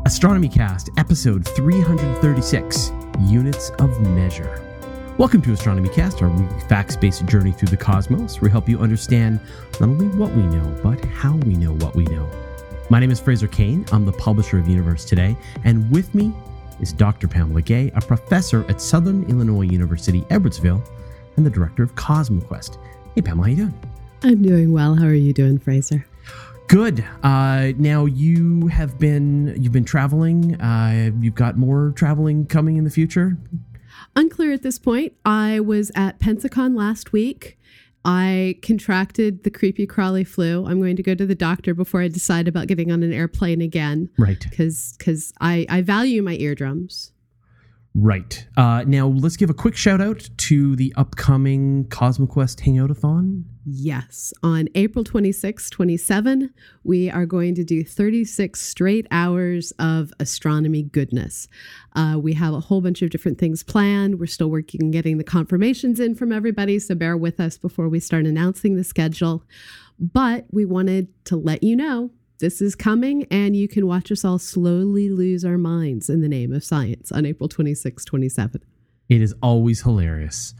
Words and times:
Astronomy 0.05 0.49
Cast, 0.49 0.91
episode 0.97 1.47
336 1.47 2.91
Units 3.21 3.71
of 3.79 3.99
Measure. 4.01 4.68
Welcome 5.19 5.41
to 5.41 5.51
Astronomy 5.51 5.89
Cast, 5.89 6.21
our 6.21 6.29
facts 6.69 6.95
based 6.95 7.25
journey 7.25 7.51
through 7.51 7.67
the 7.67 7.75
cosmos, 7.75 8.39
where 8.39 8.47
we 8.47 8.51
help 8.53 8.69
you 8.69 8.79
understand 8.79 9.41
not 9.81 9.89
only 9.89 10.07
what 10.17 10.31
we 10.31 10.43
know, 10.43 10.79
but 10.81 11.03
how 11.03 11.35
we 11.35 11.55
know 11.55 11.73
what 11.73 11.93
we 11.93 12.05
know. 12.05 12.25
My 12.89 13.01
name 13.01 13.11
is 13.11 13.19
Fraser 13.19 13.49
Cain. 13.49 13.85
I'm 13.91 14.05
the 14.05 14.13
publisher 14.13 14.57
of 14.57 14.69
Universe 14.69 15.03
Today, 15.03 15.35
and 15.65 15.91
with 15.91 16.15
me 16.15 16.31
is 16.79 16.93
Dr. 16.93 17.27
Pamela 17.27 17.61
Gay, 17.61 17.91
a 17.95 17.99
professor 17.99 18.63
at 18.69 18.79
Southern 18.79 19.29
Illinois 19.29 19.63
University, 19.63 20.21
Edwardsville, 20.29 20.81
and 21.35 21.45
the 21.45 21.49
director 21.49 21.83
of 21.83 21.93
CosmoQuest. 21.95 22.77
Hey, 23.13 23.21
Pamela, 23.21 23.47
how 23.47 23.49
you 23.49 23.55
doing? 23.57 23.73
I'm 24.23 24.41
doing 24.41 24.71
well. 24.71 24.95
How 24.95 25.07
are 25.07 25.13
you 25.13 25.33
doing, 25.33 25.59
Fraser? 25.59 26.05
Good. 26.67 27.03
Uh, 27.23 27.73
now 27.77 28.05
you 28.05 28.67
have 28.67 28.97
been 28.97 29.53
you've 29.61 29.73
been 29.73 29.83
traveling. 29.83 30.55
Uh, 30.61 31.11
you've 31.19 31.35
got 31.35 31.57
more 31.57 31.91
traveling 31.97 32.45
coming 32.45 32.77
in 32.77 32.85
the 32.85 32.89
future. 32.89 33.37
Unclear 34.15 34.51
at 34.53 34.63
this 34.63 34.79
point. 34.79 35.13
I 35.25 35.59
was 35.59 35.91
at 35.95 36.19
Pensacon 36.19 36.75
last 36.75 37.11
week. 37.11 37.57
I 38.05 38.57
contracted 38.61 39.43
the 39.43 39.51
creepy 39.51 39.85
crawly 39.85 40.23
flu. 40.23 40.65
I'm 40.65 40.79
going 40.79 40.95
to 40.95 41.03
go 41.03 41.15
to 41.15 41.25
the 41.25 41.35
doctor 41.35 41.73
before 41.73 42.01
I 42.01 42.07
decide 42.07 42.47
about 42.47 42.67
getting 42.67 42.91
on 42.91 43.03
an 43.03 43.11
airplane 43.11 43.61
again. 43.61 44.09
Right. 44.17 44.39
Because 44.49 44.95
because 44.97 45.33
I, 45.41 45.65
I 45.69 45.81
value 45.81 46.21
my 46.21 46.35
eardrums. 46.35 47.11
Right. 47.95 48.47
Uh, 48.55 48.83
now 48.87 49.07
let's 49.07 49.35
give 49.35 49.49
a 49.49 49.53
quick 49.53 49.75
shout 49.75 49.99
out 49.99 50.29
to 50.37 50.75
the 50.75 50.93
upcoming 50.95 51.85
CosmoQuest 51.85 52.61
Hangoutathon. 52.61 53.43
Yes. 53.71 54.33
On 54.41 54.67
April 54.73 55.03
26, 55.03 55.69
27, 55.69 56.51
we 56.83 57.09
are 57.09 57.27
going 57.27 57.53
to 57.53 57.63
do 57.63 57.83
36 57.83 58.59
straight 58.59 59.05
hours 59.11 59.71
of 59.77 60.11
astronomy 60.19 60.81
goodness. 60.81 61.47
Uh, 61.95 62.17
we 62.19 62.33
have 62.33 62.55
a 62.55 62.61
whole 62.61 62.81
bunch 62.81 63.03
of 63.03 63.11
different 63.11 63.37
things 63.37 63.61
planned. 63.61 64.19
We're 64.19 64.25
still 64.25 64.49
working 64.49 64.83
on 64.83 64.91
getting 64.91 65.19
the 65.19 65.23
confirmations 65.23 65.99
in 65.99 66.15
from 66.15 66.31
everybody, 66.31 66.79
so 66.79 66.95
bear 66.95 67.15
with 67.15 67.39
us 67.39 67.59
before 67.59 67.87
we 67.87 67.99
start 67.99 68.25
announcing 68.25 68.75
the 68.75 68.83
schedule. 68.83 69.43
But 69.99 70.45
we 70.51 70.65
wanted 70.65 71.09
to 71.25 71.35
let 71.35 71.61
you 71.61 71.75
know 71.75 72.09
this 72.39 72.61
is 72.61 72.73
coming, 72.73 73.27
and 73.29 73.55
you 73.55 73.67
can 73.67 73.85
watch 73.85 74.11
us 74.11 74.25
all 74.25 74.39
slowly 74.39 75.09
lose 75.09 75.45
our 75.45 75.57
minds 75.59 76.09
in 76.09 76.21
the 76.21 76.29
name 76.29 76.53
of 76.53 76.63
science 76.63 77.11
on 77.11 77.25
April 77.25 77.47
26, 77.47 78.03
27. 78.03 78.63
It 79.09 79.21
is 79.21 79.35
always 79.43 79.83
hilarious. 79.83 80.55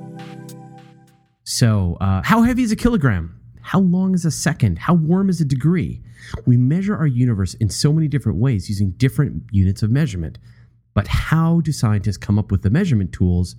So, 1.43 1.97
uh, 2.01 2.23
how 2.23 2.41
heavy 2.41 2.63
is 2.63 2.73
a 2.73 2.75
kilogram? 2.75 3.36
How 3.67 3.81
long 3.81 4.13
is 4.13 4.23
a 4.23 4.31
second? 4.31 4.79
How 4.79 4.93
warm 4.93 5.27
is 5.27 5.41
a 5.41 5.45
degree? 5.45 6.01
We 6.45 6.55
measure 6.55 6.95
our 6.95 7.05
universe 7.05 7.53
in 7.55 7.69
so 7.69 7.91
many 7.91 8.07
different 8.07 8.37
ways 8.37 8.69
using 8.69 8.91
different 8.91 9.43
units 9.51 9.83
of 9.83 9.91
measurement. 9.91 10.37
But 10.93 11.09
how 11.09 11.59
do 11.59 11.73
scientists 11.73 12.15
come 12.15 12.39
up 12.39 12.49
with 12.49 12.61
the 12.61 12.69
measurement 12.69 13.11
tools 13.11 13.57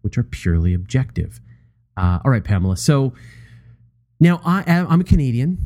which 0.00 0.16
are 0.16 0.22
purely 0.22 0.72
objective? 0.72 1.42
Uh, 1.94 2.20
all 2.24 2.30
right, 2.30 2.42
Pamela. 2.42 2.78
So 2.78 3.12
now 4.18 4.40
I, 4.46 4.62
I'm 4.66 5.02
a 5.02 5.04
Canadian, 5.04 5.58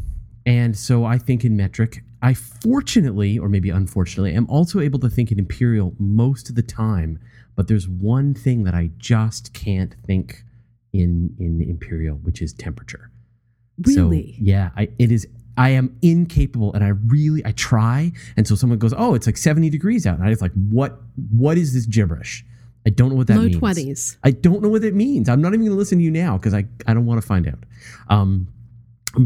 and 0.44 0.76
so 0.76 1.04
I 1.04 1.16
think 1.16 1.44
in 1.44 1.56
metric. 1.56 2.02
I 2.20 2.34
fortunately, 2.34 3.38
or 3.38 3.48
maybe 3.48 3.70
unfortunately, 3.70 4.34
am 4.34 4.50
also 4.50 4.80
able 4.80 4.98
to 4.98 5.08
think 5.08 5.30
in 5.30 5.38
imperial 5.38 5.94
most 6.00 6.48
of 6.48 6.56
the 6.56 6.62
time. 6.62 7.20
But 7.54 7.68
there's 7.68 7.88
one 7.88 8.34
thing 8.34 8.64
that 8.64 8.74
I 8.74 8.90
just 8.98 9.54
can't 9.54 9.94
think 10.04 10.42
in 10.92 11.36
in 11.38 11.62
imperial, 11.62 12.16
which 12.16 12.42
is 12.42 12.52
temperature. 12.52 13.12
Really? 13.78 14.32
So, 14.32 14.38
yeah, 14.40 14.70
I, 14.76 14.88
it 14.98 15.10
is. 15.10 15.26
I 15.56 15.70
am 15.70 15.96
incapable, 16.02 16.72
and 16.74 16.82
I 16.82 16.88
really 16.88 17.44
I 17.44 17.52
try. 17.52 18.12
And 18.36 18.46
so 18.46 18.54
someone 18.54 18.78
goes, 18.78 18.94
"Oh, 18.96 19.14
it's 19.14 19.26
like 19.26 19.36
seventy 19.36 19.70
degrees 19.70 20.06
out," 20.06 20.18
and 20.18 20.26
I 20.26 20.30
just 20.30 20.42
like, 20.42 20.52
"What? 20.52 21.00
What 21.30 21.58
is 21.58 21.74
this 21.74 21.86
gibberish?" 21.86 22.44
I 22.86 22.90
don't 22.90 23.08
know 23.10 23.14
what 23.14 23.28
that 23.28 23.36
Low 23.36 23.44
means. 23.44 23.58
twenties. 23.58 24.18
I 24.24 24.30
don't 24.30 24.62
know 24.62 24.68
what 24.68 24.84
it 24.84 24.94
means. 24.94 25.28
I'm 25.28 25.40
not 25.40 25.48
even 25.48 25.60
going 25.60 25.72
to 25.72 25.76
listen 25.78 25.98
to 25.98 26.04
you 26.04 26.10
now 26.10 26.36
because 26.36 26.54
I 26.54 26.66
I 26.86 26.94
don't 26.94 27.06
want 27.06 27.20
to 27.20 27.26
find 27.26 27.48
out. 27.48 27.58
Um, 28.08 28.48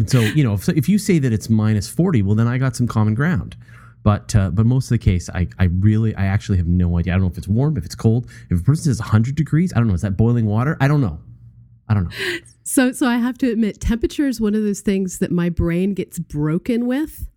so 0.06 0.20
you 0.20 0.44
know, 0.44 0.54
if, 0.54 0.68
if 0.68 0.88
you 0.88 0.98
say 0.98 1.18
that 1.18 1.32
it's 1.32 1.48
minus 1.48 1.88
forty, 1.88 2.22
well, 2.22 2.34
then 2.34 2.46
I 2.46 2.58
got 2.58 2.76
some 2.76 2.86
common 2.86 3.14
ground. 3.14 3.56
But 4.04 4.34
uh, 4.36 4.50
but 4.50 4.64
most 4.64 4.86
of 4.86 4.90
the 4.90 4.98
case, 4.98 5.28
I 5.30 5.48
I 5.58 5.64
really 5.64 6.14
I 6.14 6.26
actually 6.26 6.58
have 6.58 6.68
no 6.68 6.98
idea. 6.98 7.14
I 7.14 7.16
don't 7.16 7.22
know 7.22 7.30
if 7.30 7.38
it's 7.38 7.48
warm, 7.48 7.76
if 7.76 7.84
it's 7.84 7.96
cold. 7.96 8.30
If 8.48 8.60
a 8.60 8.62
person 8.62 8.84
says 8.84 9.00
hundred 9.00 9.34
degrees, 9.34 9.72
I 9.74 9.78
don't 9.78 9.88
know. 9.88 9.94
Is 9.94 10.02
that 10.02 10.16
boiling 10.16 10.46
water? 10.46 10.76
I 10.80 10.88
don't 10.88 11.00
know. 11.00 11.18
I 11.88 11.94
don't 11.94 12.04
know. 12.04 12.38
So, 12.62 12.92
so 12.92 13.06
I 13.06 13.16
have 13.16 13.38
to 13.38 13.50
admit, 13.50 13.80
temperature 13.80 14.28
is 14.28 14.40
one 14.40 14.54
of 14.54 14.62
those 14.62 14.80
things 14.80 15.20
that 15.20 15.30
my 15.30 15.48
brain 15.48 15.94
gets 15.94 16.18
broken 16.18 16.86
with 16.86 17.28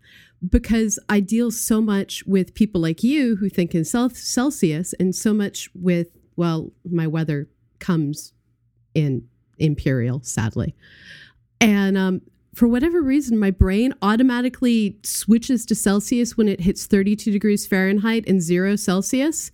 because 0.48 1.00
I 1.08 1.20
deal 1.20 1.52
so 1.52 1.82
much 1.82 2.24
with 2.26 2.54
people 2.54 2.82
like 2.82 3.04
you 3.04 3.38
who 3.38 3.48
think 3.48 3.74
in 3.74 3.86
Celsius 3.86 4.94
and 5.00 5.16
so 5.16 5.34
much 5.34 5.70
with, 5.74 6.08
well, 6.36 6.72
my 6.90 7.08
weather 7.08 7.48
comes 7.80 8.34
in 8.94 9.28
imperial, 9.60 10.22
sadly. 10.24 10.76
And 11.60 11.98
um, 11.98 12.22
for 12.54 12.68
whatever 12.68 13.02
reason, 13.02 13.40
my 13.40 13.52
brain 13.52 13.94
automatically 14.02 14.98
switches 15.04 15.66
to 15.68 15.76
Celsius 15.76 16.36
when 16.36 16.48
it 16.48 16.60
hits 16.60 16.88
32 16.88 17.32
degrees 17.32 17.68
Fahrenheit 17.68 18.28
and 18.28 18.42
zero 18.42 18.76
Celsius. 18.76 19.52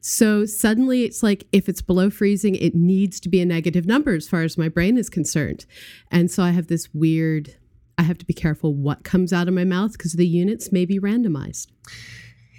So 0.00 0.46
suddenly 0.46 1.04
it's 1.04 1.22
like 1.22 1.46
if 1.52 1.68
it's 1.68 1.82
below 1.82 2.10
freezing, 2.10 2.54
it 2.54 2.74
needs 2.74 3.20
to 3.20 3.28
be 3.28 3.40
a 3.40 3.46
negative 3.46 3.86
number 3.86 4.14
as 4.14 4.28
far 4.28 4.42
as 4.42 4.56
my 4.56 4.68
brain 4.68 4.96
is 4.96 5.10
concerned. 5.10 5.66
And 6.10 6.30
so 6.30 6.42
I 6.42 6.50
have 6.50 6.68
this 6.68 6.92
weird, 6.94 7.56
I 7.98 8.02
have 8.02 8.18
to 8.18 8.24
be 8.24 8.32
careful 8.32 8.74
what 8.74 9.04
comes 9.04 9.32
out 9.32 9.46
of 9.46 9.54
my 9.54 9.64
mouth 9.64 9.92
because 9.92 10.14
the 10.14 10.26
units 10.26 10.72
may 10.72 10.86
be 10.86 10.98
randomized. 10.98 11.68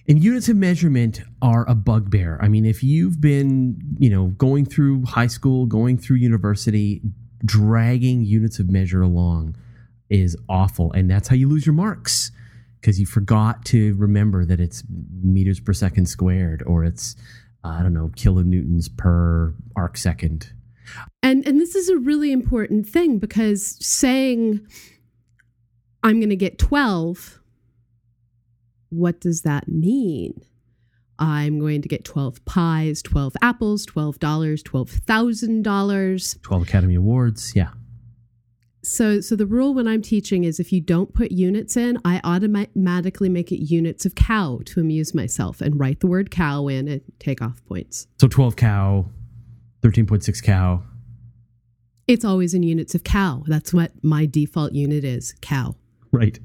And 0.08 0.24
units 0.24 0.50
of 0.50 0.56
measurement 0.56 1.22
are 1.42 1.68
a 1.70 1.76
bugbear. 1.76 2.40
I 2.42 2.48
mean, 2.48 2.66
if 2.66 2.84
you've 2.84 3.22
been, 3.22 3.80
you 3.98 4.10
know, 4.10 4.28
going 4.28 4.66
through 4.66 5.06
high 5.06 5.28
school, 5.28 5.66
going 5.66 5.98
through 5.98 6.18
university, 6.18 7.02
dragging 7.46 8.24
units 8.24 8.60
of 8.60 8.70
measure 8.70 9.02
along 9.02 9.56
is 10.10 10.36
awful. 10.50 10.92
And 10.92 11.10
that's 11.10 11.28
how 11.28 11.36
you 11.36 11.48
lose 11.48 11.66
your 11.66 11.74
marks 11.74 12.32
because 12.82 13.00
you 13.00 13.06
forgot 13.06 13.64
to 13.66 13.94
remember 13.96 14.44
that 14.44 14.60
it's 14.60 14.84
meters 15.22 15.60
per 15.60 15.72
second 15.72 16.08
squared 16.08 16.64
or 16.66 16.84
it's 16.84 17.16
I 17.64 17.84
don't 17.84 17.94
know 17.94 18.10
kilonewtons 18.16 18.90
per 18.98 19.54
arc 19.76 19.98
second. 19.98 20.52
And 21.22 21.46
and 21.48 21.60
this 21.60 21.76
is 21.76 21.90
a 21.90 21.98
really 21.98 22.32
important 22.32 22.88
thing 22.88 23.20
because 23.20 23.78
saying 23.86 24.66
I'm 26.04 26.20
going 26.20 26.30
to 26.30 26.36
get 26.36 26.58
12 26.58 27.38
what 28.90 29.22
does 29.22 29.44
that 29.44 29.68
mean? 29.70 30.42
I'm 31.18 31.60
going 31.60 31.82
to 31.82 31.88
get 31.88 32.04
12 32.04 32.44
pies, 32.46 33.02
12 33.02 33.38
apples, 33.42 33.86
$12, 33.86 34.18
$12,000. 34.18 36.42
12 36.42 36.64
Academy 36.64 36.96
Awards, 36.96 37.54
yeah. 37.56 37.70
So, 38.84 39.22
so 39.22 39.36
the 39.36 39.46
rule 39.46 39.74
when 39.76 39.88
I'm 39.88 40.02
teaching 40.02 40.44
is 40.44 40.60
if 40.60 40.74
you 40.74 40.82
don't 40.82 41.14
put 41.14 41.32
units 41.32 41.78
in, 41.78 42.00
I 42.04 42.20
automatically 42.24 43.30
make 43.30 43.52
it 43.52 43.64
units 43.64 44.06
of 44.06 44.16
cow 44.16 44.62
to 44.66 44.80
amuse 44.80 45.14
myself 45.14 45.62
and 45.62 45.80
write 45.80 46.00
the 46.00 46.08
word 46.08 46.32
cow 46.32 46.68
in 46.68 46.88
and 46.88 47.02
take 47.20 47.42
off 47.42 47.64
points. 47.66 48.08
So 48.20 48.28
12 48.28 48.56
cow, 48.56 49.06
13.6 49.82 50.44
cow. 50.44 50.84
It's 52.08 52.26
always 52.26 52.54
in 52.56 52.64
units 52.64 52.96
of 52.96 53.04
cow. 53.04 53.44
That's 53.46 53.74
what 53.74 53.92
my 54.04 54.26
default 54.26 54.74
unit 54.74 55.04
is 55.04 55.36
cow. 55.42 55.76
Right. 56.12 56.40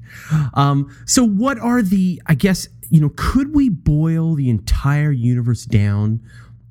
Um, 0.53 0.95
so, 1.05 1.27
what 1.27 1.59
are 1.59 1.81
the, 1.81 2.21
I 2.27 2.35
guess, 2.35 2.69
you 2.89 3.01
know, 3.01 3.11
could 3.17 3.53
we 3.53 3.67
boil 3.67 4.35
the 4.35 4.49
entire 4.49 5.11
universe 5.11 5.65
down 5.65 6.21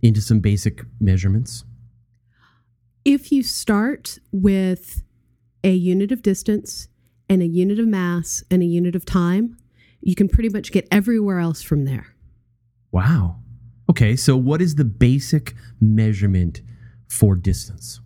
into 0.00 0.22
some 0.22 0.40
basic 0.40 0.82
measurements? 0.98 1.64
If 3.04 3.30
you 3.30 3.42
start 3.42 4.18
with 4.32 5.02
a 5.66 5.72
unit 5.72 6.12
of 6.12 6.22
distance 6.22 6.86
and 7.28 7.42
a 7.42 7.46
unit 7.46 7.80
of 7.80 7.88
mass 7.88 8.44
and 8.50 8.62
a 8.62 8.66
unit 8.66 8.94
of 8.94 9.04
time, 9.04 9.56
you 10.00 10.14
can 10.14 10.28
pretty 10.28 10.48
much 10.48 10.70
get 10.70 10.86
everywhere 10.92 11.40
else 11.40 11.60
from 11.60 11.84
there. 11.84 12.14
Wow. 12.92 13.40
Okay, 13.90 14.14
so 14.14 14.36
what 14.36 14.62
is 14.62 14.76
the 14.76 14.84
basic 14.84 15.54
measurement 15.80 16.62
for 17.08 17.34
distance? 17.34 18.00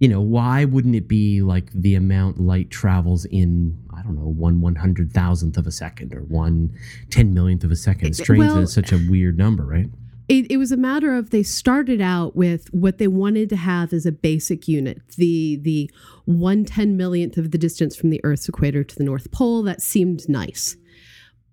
you 0.02 0.08
know, 0.08 0.20
why 0.20 0.66
wouldn't 0.66 0.96
it 0.96 1.08
be 1.08 1.44
like 1.44 1.72
the 1.74 1.94
amount 1.94 2.42
light 2.42 2.72
travels 2.72 3.26
in 3.26 3.78
I 3.96 4.02
don't 4.02 4.16
know 4.16 4.26
one 4.26 4.60
one 4.60 4.74
hundred 4.74 5.14
thousandth 5.14 5.58
of 5.58 5.68
a 5.68 5.72
second 5.72 6.16
or 6.16 6.22
one 6.22 6.76
ten 7.12 7.36
millionth 7.36 7.64
of 7.64 7.70
a 7.70 7.76
second? 7.76 8.16
Strange 8.16 8.40
well, 8.40 8.56
that 8.56 8.62
it's 8.64 8.74
such 8.74 8.92
a 8.92 8.98
weird 9.08 9.38
number, 9.38 9.64
right? 9.64 9.86
It, 10.28 10.50
it, 10.50 10.58
was 10.58 10.72
a 10.72 10.78
matter 10.78 11.14
of 11.14 11.30
they 11.30 11.44
started 11.44 12.02
out 12.02 12.36
with 12.36 12.74
what 12.74 12.98
they 12.98 13.08
wanted 13.08 13.50
to 13.50 13.58
have 13.58 13.94
as 13.94 14.08
a 14.08 14.12
basic 14.12 14.68
unit 14.68 15.02
the 15.18 15.60
the 15.62 15.92
one 16.26 16.66
ten 16.66 16.98
millionth 16.98 17.38
of 17.38 17.52
the 17.52 17.60
distance 17.60 17.96
from 17.96 18.10
the 18.10 18.22
earth's 18.24 18.50
equator 18.50 18.84
to 18.84 18.96
the 18.96 19.04
north 19.04 19.30
pole 19.32 19.62
that 19.64 19.82
seemed 19.82 20.28
nice 20.28 20.78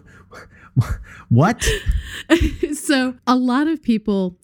what? 1.30 1.68
so 2.74 3.16
a 3.28 3.36
lot 3.36 3.68
of 3.68 3.82
people 3.82 4.38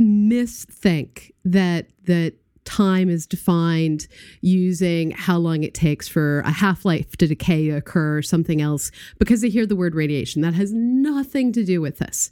misthink 0.00 1.30
that 1.44 1.88
that 2.04 2.34
time 2.64 3.08
is 3.08 3.26
defined 3.26 4.06
using 4.40 5.10
how 5.10 5.36
long 5.36 5.64
it 5.64 5.74
takes 5.74 6.06
for 6.08 6.40
a 6.40 6.50
half-life 6.50 7.16
to 7.16 7.26
decay 7.26 7.66
to 7.66 7.76
occur 7.76 8.18
or 8.18 8.22
something 8.22 8.60
else 8.60 8.90
because 9.18 9.40
they 9.40 9.48
hear 9.48 9.66
the 9.66 9.76
word 9.76 9.94
radiation. 9.94 10.42
That 10.42 10.54
has 10.54 10.72
nothing 10.72 11.52
to 11.52 11.64
do 11.64 11.80
with 11.80 11.98
this. 11.98 12.30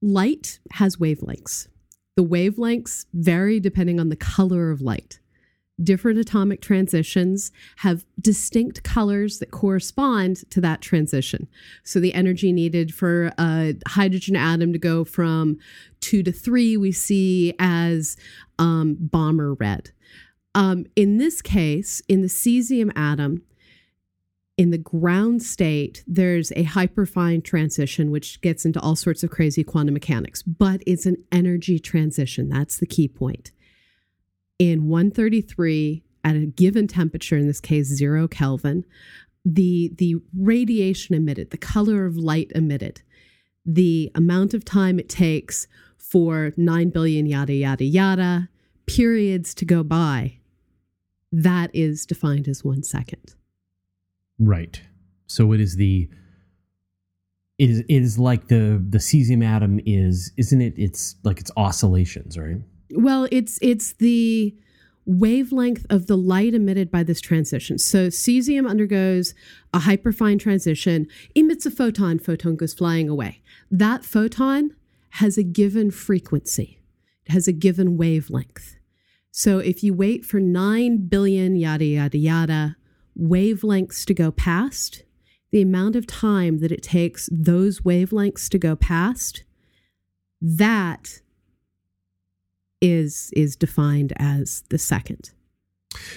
Light 0.00 0.58
has 0.72 0.96
wavelengths. 0.96 1.68
The 2.16 2.24
wavelengths 2.24 3.06
vary 3.12 3.60
depending 3.60 4.00
on 4.00 4.08
the 4.08 4.16
color 4.16 4.70
of 4.70 4.80
light 4.80 5.18
different 5.82 6.18
atomic 6.18 6.60
transitions 6.60 7.50
have 7.78 8.04
distinct 8.20 8.82
colors 8.82 9.38
that 9.38 9.50
correspond 9.50 10.48
to 10.50 10.60
that 10.60 10.80
transition. 10.80 11.48
So, 11.82 12.00
the 12.00 12.14
energy 12.14 12.52
needed 12.52 12.94
for 12.94 13.32
a 13.38 13.74
hydrogen 13.88 14.36
atom 14.36 14.72
to 14.72 14.78
go 14.78 15.04
from 15.04 15.58
two 16.00 16.22
to 16.22 16.32
three, 16.32 16.76
we 16.76 16.92
see 16.92 17.54
as 17.58 18.16
um, 18.58 18.96
Balmer 19.00 19.54
red. 19.54 19.90
Um, 20.54 20.86
in 20.94 21.18
this 21.18 21.42
case, 21.42 22.00
in 22.08 22.22
the 22.22 22.28
cesium 22.28 22.92
atom, 22.94 23.42
in 24.56 24.70
the 24.70 24.78
ground 24.78 25.42
state, 25.42 26.04
there's 26.06 26.52
a 26.52 26.64
hyperfine 26.64 27.42
transition, 27.42 28.12
which 28.12 28.40
gets 28.40 28.64
into 28.64 28.78
all 28.80 28.94
sorts 28.94 29.24
of 29.24 29.30
crazy 29.30 29.64
quantum 29.64 29.94
mechanics, 29.94 30.42
but 30.42 30.80
it's 30.86 31.06
an 31.06 31.16
energy 31.32 31.80
transition. 31.80 32.48
That's 32.48 32.78
the 32.78 32.86
key 32.86 33.08
point 33.08 33.50
in 34.58 34.88
133 34.88 36.04
at 36.22 36.36
a 36.36 36.46
given 36.46 36.86
temperature, 36.86 37.36
in 37.36 37.46
this 37.46 37.60
case, 37.60 37.86
zero 37.86 38.26
Kelvin, 38.26 38.84
the 39.44 39.92
the 39.98 40.16
radiation 40.36 41.14
emitted, 41.14 41.50
the 41.50 41.58
color 41.58 42.06
of 42.06 42.16
light 42.16 42.50
emitted, 42.54 43.02
the 43.66 44.10
amount 44.14 44.54
of 44.54 44.64
time 44.64 44.98
it 44.98 45.08
takes 45.08 45.66
for 45.98 46.52
9 46.56 46.90
billion 46.90 47.26
yada 47.26 47.52
yada 47.52 47.84
yada 47.84 48.48
periods 48.86 49.54
to 49.54 49.64
go 49.64 49.82
by, 49.82 50.38
that 51.32 51.70
is 51.74 52.06
defined 52.06 52.46
as 52.48 52.64
1 52.64 52.82
second. 52.82 53.34
Right. 54.38 54.80
So 55.26 55.52
it 55.52 55.60
is 55.60 55.76
the 55.76 56.08
it 57.58 57.70
is 57.70 57.80
it 57.80 57.88
is 57.88 58.18
like 58.18 58.48
the 58.48 58.82
the 58.88 58.98
cesium 58.98 59.44
atom 59.44 59.80
is 59.86 60.32
isn't 60.36 60.60
it 60.60 60.74
it's 60.76 61.16
like 61.22 61.40
it's 61.40 61.50
oscillations, 61.56 62.38
right? 62.38 62.60
Well, 62.94 63.28
it's 63.30 63.58
it's 63.60 63.92
the 63.94 64.54
wavelength 65.06 65.84
of 65.90 66.06
the 66.06 66.16
light 66.16 66.54
emitted 66.54 66.90
by 66.90 67.02
this 67.02 67.20
transition. 67.20 67.78
So 67.78 68.08
cesium 68.08 68.68
undergoes 68.68 69.34
a 69.72 69.80
hyperfine 69.80 70.38
transition, 70.38 71.06
emits 71.34 71.66
a 71.66 71.70
photon, 71.70 72.18
photon 72.18 72.56
goes 72.56 72.72
flying 72.72 73.08
away. 73.08 73.42
That 73.70 74.04
photon 74.04 74.74
has 75.10 75.36
a 75.36 75.42
given 75.42 75.90
frequency. 75.90 76.80
It 77.26 77.32
has 77.32 77.46
a 77.46 77.52
given 77.52 77.96
wavelength. 77.96 78.76
So 79.30 79.58
if 79.58 79.82
you 79.82 79.94
wait 79.94 80.24
for 80.24 80.40
9 80.40 81.08
billion 81.08 81.56
yada 81.56 81.84
yada 81.84 82.18
yada 82.18 82.76
wavelengths 83.18 84.04
to 84.06 84.14
go 84.14 84.30
past, 84.30 85.02
the 85.50 85.62
amount 85.62 85.96
of 85.96 86.06
time 86.06 86.58
that 86.58 86.72
it 86.72 86.82
takes 86.82 87.28
those 87.30 87.80
wavelengths 87.80 88.48
to 88.50 88.58
go 88.58 88.74
past, 88.74 89.44
that 90.40 91.20
is 92.84 93.30
is 93.34 93.56
defined 93.56 94.12
as 94.16 94.62
the 94.68 94.78
second. 94.78 95.30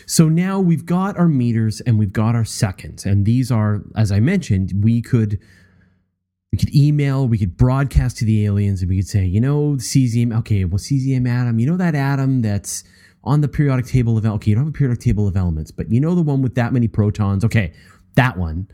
So 0.06 0.28
now 0.28 0.60
we've 0.60 0.86
got 0.86 1.18
our 1.18 1.28
meters 1.28 1.82
and 1.82 1.98
we've 1.98 2.14
got 2.14 2.36
our 2.36 2.46
seconds, 2.46 3.06
and 3.06 3.26
these 3.26 3.52
are, 3.52 3.84
as 3.96 4.12
I 4.12 4.20
mentioned, 4.20 4.74
we 4.84 5.02
could 5.02 5.40
we 6.52 6.58
could 6.58 6.74
email, 6.76 7.28
we 7.28 7.38
could 7.38 7.58
broadcast 7.58 8.18
to 8.18 8.26
the 8.26 8.46
aliens, 8.46 8.82
and 8.82 8.90
we 8.90 8.98
could 8.98 9.08
say, 9.08 9.26
you 9.26 9.40
know, 9.40 9.76
cesium. 9.78 10.38
Okay, 10.40 10.66
well, 10.66 10.80
cesium 10.80 11.28
atom. 11.28 11.60
You 11.60 11.68
know 11.68 11.78
that 11.78 11.96
atom 11.96 12.42
that's 12.42 12.84
on 13.24 13.42
the 13.42 13.48
periodic 13.48 13.86
table 13.86 14.18
of 14.18 14.26
okay, 14.26 14.52
you 14.52 14.56
don't 14.56 14.66
have 14.66 14.74
a 14.74 14.78
periodic 14.78 15.02
table 15.02 15.28
of 15.28 15.38
elements, 15.38 15.72
but 15.72 15.92
you 15.92 16.02
know 16.02 16.16
the 16.16 16.22
one 16.22 16.42
with 16.42 16.56
that 16.56 16.74
many 16.74 16.88
protons. 16.88 17.46
Okay, 17.46 17.74
that 18.16 18.38
one. 18.38 18.68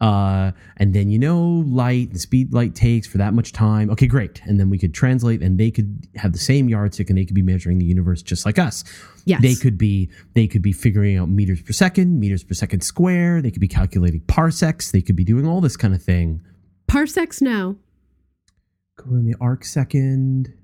Uh, 0.00 0.52
and 0.78 0.94
then 0.94 1.10
you 1.10 1.18
know 1.18 1.62
light 1.66 2.10
the 2.14 2.18
speed 2.18 2.54
light 2.54 2.74
takes 2.74 3.06
for 3.06 3.18
that 3.18 3.34
much 3.34 3.52
time. 3.52 3.90
Okay 3.90 4.06
great. 4.06 4.40
And 4.46 4.58
then 4.58 4.70
we 4.70 4.78
could 4.78 4.94
translate 4.94 5.42
and 5.42 5.58
they 5.58 5.70
could 5.70 6.08
have 6.16 6.32
the 6.32 6.38
same 6.38 6.70
yardstick 6.70 7.10
and 7.10 7.18
they 7.18 7.26
could 7.26 7.34
be 7.34 7.42
measuring 7.42 7.78
the 7.78 7.84
universe 7.84 8.22
just 8.22 8.46
like 8.46 8.58
us. 8.58 8.82
Yes. 9.26 9.42
they 9.42 9.54
could 9.54 9.76
be 9.76 10.08
they 10.34 10.46
could 10.46 10.62
be 10.62 10.72
figuring 10.72 11.18
out 11.18 11.28
meters 11.28 11.60
per 11.60 11.72
second 11.74 12.18
meters 12.18 12.42
per 12.42 12.54
second 12.54 12.80
square. 12.80 13.42
They 13.42 13.50
could 13.50 13.60
be 13.60 13.68
calculating 13.68 14.20
parsecs. 14.22 14.90
They 14.90 15.02
could 15.02 15.16
be 15.16 15.24
doing 15.24 15.46
all 15.46 15.60
this 15.60 15.76
kind 15.76 15.94
of 15.94 16.02
thing. 16.02 16.40
Parsecs 16.88 17.42
no, 17.42 17.76
go 18.96 19.14
in 19.16 19.26
the 19.26 19.36
arc 19.40 19.64
second. 19.66 20.54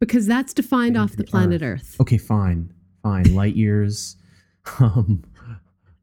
Because 0.00 0.26
that's 0.26 0.52
defined 0.52 0.96
Yeah, 0.96 1.02
off 1.02 1.12
the 1.12 1.18
the 1.18 1.24
planet 1.24 1.62
Earth. 1.62 1.80
Earth. 1.94 2.00
okay 2.02 2.18
fine. 2.18 2.72
Fine. 3.02 3.34
Light 3.34 3.56
years. 3.56 4.16
Um 4.78 5.24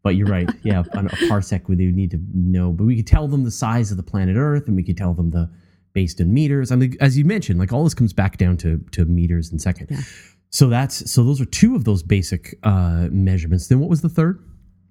but 0.04 0.16
you're 0.16 0.28
right 0.28 0.50
yeah 0.64 0.84
on 0.94 1.06
a 1.08 1.10
parsec 1.30 1.68
would 1.68 1.78
need 1.80 2.12
to 2.12 2.20
know 2.34 2.72
but 2.72 2.86
we 2.86 2.96
could 2.96 3.08
tell 3.08 3.28
them 3.28 3.44
the 3.44 3.52
size 3.52 3.92
of 3.92 3.98
the 3.98 4.04
planet 4.04 4.36
earth 4.38 4.68
and 4.68 4.76
we 4.76 4.84
could 4.84 4.98
tell 4.98 5.14
them 5.14 5.32
the 5.32 5.50
based 5.94 6.20
in 6.20 6.34
meters 6.34 6.72
i 6.72 6.76
mean 6.76 6.96
as 7.02 7.18
you 7.18 7.26
mentioned 7.26 7.60
like 7.60 7.74
all 7.74 7.84
this 7.84 7.94
comes 7.94 8.14
back 8.14 8.38
down 8.38 8.56
to 8.58 8.78
to 8.92 9.06
meters 9.06 9.50
and 9.52 9.62
second 9.62 9.88
Yeah. 9.90 10.02
so 10.50 10.70
that's 10.70 11.10
so 11.12 11.24
those 11.24 11.42
are 11.42 11.46
two 11.46 11.76
of 11.76 11.84
those 11.86 12.04
basic 12.04 12.58
uh 12.64 13.08
measurements 13.12 13.68
then 13.68 13.80
what 13.80 13.90
was 13.90 14.02
the 14.02 14.10
third 14.10 14.44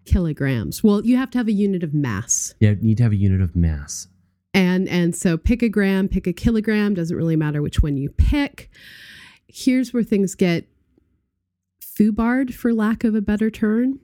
Kilograms. 0.04 0.82
Well, 0.82 1.04
you 1.04 1.18
have 1.18 1.30
to 1.32 1.38
have 1.38 1.48
a 1.48 1.52
unit 1.52 1.82
of 1.82 1.92
mass. 1.92 2.54
yeah 2.60 2.70
you 2.70 2.76
need 2.80 2.96
to 2.96 3.02
have 3.02 3.12
a 3.12 3.16
unit 3.16 3.42
of 3.42 3.54
mass 3.54 4.08
And 4.54 4.88
and 4.88 5.14
so 5.14 5.36
pick 5.36 5.62
a 5.62 5.68
gram, 5.68 6.08
pick 6.08 6.26
a 6.26 6.32
kilogram, 6.32 6.94
doesn't 6.94 7.14
really 7.14 7.36
matter 7.36 7.60
which 7.60 7.82
one 7.82 7.98
you 7.98 8.08
pick. 8.08 8.70
Here's 9.48 9.92
where 9.92 10.02
things 10.02 10.34
get 10.34 10.64
foobarred 11.82 12.54
for 12.54 12.72
lack 12.72 13.04
of 13.04 13.14
a 13.14 13.20
better 13.20 13.50
term. 13.50 14.00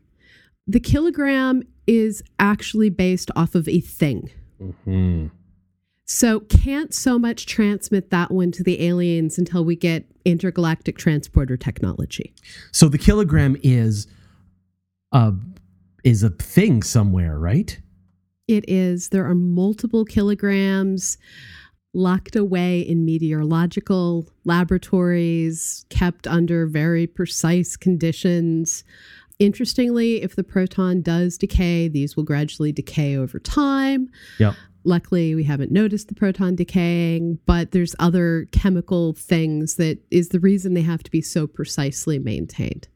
The 0.67 0.81
kilogram 0.81 1.63
is 1.87 2.23
actually 2.39 2.91
based 2.91 3.31
off 3.37 3.55
of 3.55 3.69
a 3.69 3.81
thing. 3.81 4.31
mm-hmm. 4.61 5.27
So 6.07 6.41
can't 6.41 6.93
so 6.93 7.19
much 7.19 7.47
transmit 7.47 8.11
that 8.11 8.31
one 8.31 8.53
to 8.53 8.63
the 8.63 8.87
aliens 8.87 9.39
until 9.39 9.65
we 9.65 9.75
get 9.75 10.05
intergalactic 10.27 10.99
transporter 10.99 11.57
technology. 11.57 12.35
so 12.73 12.89
the 12.89 12.99
kilogram 12.99 13.57
is 13.63 14.07
a 15.13 15.33
is 16.03 16.23
a 16.23 16.31
thing 16.31 16.83
somewhere 16.83 17.39
right 17.39 17.81
It 18.49 18.69
is 18.69 19.11
there 19.11 19.27
are 19.27 19.35
multiple 19.35 20.05
kilograms 20.05 21.19
locked 21.95 22.37
away 22.37 22.81
in 22.81 23.05
meteorological 23.05 24.27
laboratories, 24.45 25.87
kept 25.91 26.27
under 26.27 26.67
very 26.67 27.07
precise 27.07 27.77
conditions. 27.77 28.85
Interestingly, 29.39 30.23
if 30.23 30.37
the 30.37 30.45
proton 30.45 31.03
does 31.03 31.37
decay, 31.37 31.89
these 31.89 32.17
will 32.17 32.25
gradually 32.25 32.73
decay 32.73 33.17
over 33.17 33.39
time. 33.39 34.09
yep 34.39 34.55
Luckily, 34.85 35.35
we 35.35 35.45
haven't 35.45 35.73
noticed 35.73 36.09
the 36.09 36.15
proton 36.15 36.55
decaying, 36.55 37.39
but 37.47 37.73
there's 37.73 37.97
other 37.99 38.47
chemical 38.53 39.15
things 39.15 39.77
that 39.77 39.99
is 40.11 40.29
the 40.29 40.39
reason 40.39 40.75
they 40.75 40.83
have 40.83 41.03
to 41.03 41.11
be 41.11 41.23
so 41.23 41.47
precisely 41.47 42.19
maintained. 42.19 42.87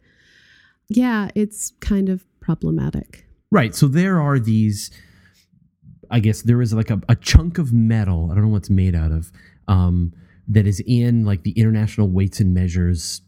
Yeah, 0.88 1.30
it's 1.34 1.72
kind 1.80 2.10
of 2.10 2.26
problematic. 2.40 3.26
Right. 3.50 3.74
So 3.74 3.88
there 3.88 4.20
are 4.20 4.38
these. 4.38 4.90
I 6.10 6.20
guess 6.20 6.42
there 6.42 6.60
is 6.62 6.72
like 6.72 6.90
a, 6.90 7.00
a 7.08 7.16
chunk 7.16 7.58
of 7.58 7.72
metal. 7.72 8.30
I 8.30 8.34
don't 8.34 8.44
know 8.44 8.50
what 8.50 8.58
it's 8.58 8.70
made 8.70 8.94
out 8.94 9.12
of. 9.12 9.32
Um, 9.66 10.12
that 10.46 10.66
is 10.66 10.82
in 10.86 11.24
like 11.24 11.42
the 11.42 11.50
international 11.52 12.08
weights 12.08 12.40
and 12.40 12.54
measures 12.54 13.20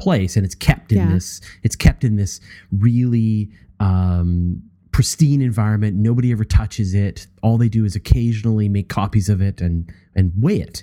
place, 0.00 0.36
and 0.36 0.44
it's 0.44 0.54
kept 0.54 0.92
in 0.92 0.98
Yeah. 0.98 1.12
this. 1.14 1.40
It's 1.62 1.76
kept 1.76 2.02
in 2.04 2.16
this 2.16 2.40
really 2.72 3.50
um, 3.78 4.62
pristine 4.92 5.40
environment. 5.42 5.96
Nobody 5.96 6.32
ever 6.32 6.44
touches 6.44 6.94
it. 6.94 7.26
All 7.42 7.56
they 7.58 7.68
do 7.68 7.84
is 7.84 7.94
occasionally 7.94 8.68
make 8.68 8.88
copies 8.88 9.28
of 9.28 9.40
it 9.40 9.60
and 9.60 9.90
and 10.14 10.32
weigh 10.36 10.60
it, 10.60 10.82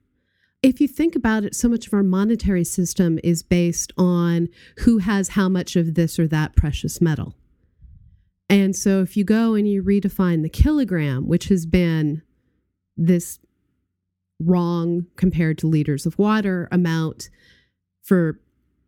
if 0.62 0.80
you 0.80 0.88
think 0.88 1.14
about 1.14 1.44
it, 1.44 1.54
so 1.54 1.68
much 1.68 1.86
of 1.86 1.94
our 1.94 2.02
monetary 2.02 2.64
system 2.64 3.18
is 3.22 3.42
based 3.42 3.92
on 3.96 4.48
who 4.78 4.98
has 4.98 5.30
how 5.30 5.48
much 5.48 5.76
of 5.76 5.94
this 5.94 6.18
or 6.18 6.26
that 6.28 6.56
precious 6.56 7.00
metal. 7.00 7.34
And 8.48 8.74
so 8.74 9.02
if 9.02 9.16
you 9.16 9.24
go 9.24 9.54
and 9.54 9.68
you 9.68 9.82
redefine 9.82 10.42
the 10.42 10.48
kilogram, 10.48 11.26
which 11.26 11.48
has 11.48 11.66
been 11.66 12.22
this 12.96 13.38
wrong 14.40 15.06
compared 15.16 15.58
to 15.58 15.66
liters 15.66 16.06
of 16.06 16.18
water 16.18 16.68
amount 16.70 17.28
for 18.02 18.40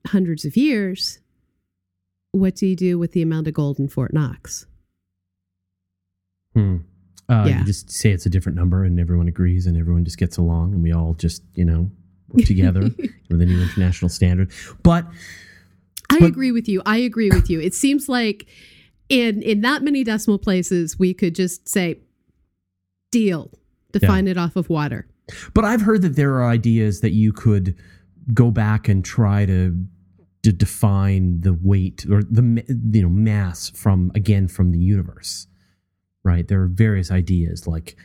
hundreds 0.07 0.45
of 0.45 0.57
years, 0.57 1.19
what 2.33 2.55
do 2.55 2.67
you 2.67 2.77
do 2.77 2.99
with 2.99 3.13
the 3.13 3.23
amount 3.23 3.49
of 3.49 3.55
gold 3.55 3.79
in 3.79 3.89
Fort 3.89 4.15
Knox? 4.15 4.67
Hmm. 6.59 6.77
Uh, 7.29 7.45
Yeah. 7.47 7.59
You 7.61 7.65
just 7.67 7.91
say 7.91 8.11
it's 8.11 8.27
a 8.27 8.31
different 8.31 8.57
number, 8.57 8.85
and 8.85 8.99
everyone 8.99 9.29
agrees, 9.29 9.67
and 9.67 9.77
everyone 9.77 10.05
just 10.05 10.19
gets 10.19 10.37
along, 10.39 10.73
and 10.75 10.83
we 10.83 10.93
all 10.93 11.15
just 11.15 11.43
you 11.55 11.65
know 11.65 11.91
work 12.31 12.47
together 12.47 12.81
with 13.31 13.41
a 13.43 13.47
new 13.47 13.61
international 13.63 14.09
standard. 14.09 14.51
But 14.83 15.07
I 16.11 16.19
But- 16.21 16.29
agree 16.31 16.53
with 16.53 16.69
you. 16.69 16.83
I 16.87 16.97
agree 16.99 17.31
with 17.31 17.51
you. 17.51 17.61
It 17.61 17.75
seems 17.75 18.09
like 18.09 18.47
in 19.09 19.43
in 19.43 19.61
that 19.63 19.83
many 19.83 20.05
decimal 20.05 20.39
places 20.39 20.99
we 20.99 21.13
could 21.15 21.35
just 21.35 21.69
say 21.69 22.01
deal, 23.11 23.51
define 23.93 24.27
it 24.29 24.37
off 24.37 24.57
of 24.57 24.69
water. 24.69 25.07
But 25.55 25.65
I've 25.65 25.83
heard 25.83 26.03
that 26.03 26.17
there 26.17 26.35
are 26.37 26.47
ideas 26.49 27.01
that 27.01 27.13
you 27.13 27.33
could 27.33 27.75
go 28.35 28.51
back 28.51 28.89
and 28.89 29.05
try 29.05 29.45
to 29.47 29.87
to 30.45 30.53
define 30.53 31.41
the 31.41 31.53
weight 31.53 32.07
or 32.11 32.23
the 32.23 32.65
you 32.93 33.03
know 33.03 33.09
mass 33.09 33.71
from 33.71 34.11
again 34.15 34.49
from 34.49 34.71
the 34.73 34.79
universe 34.79 35.47
right 36.31 36.47
there 36.49 36.61
are 36.65 36.69
various 36.69 37.11
ideas 37.11 37.67
like 37.67 37.97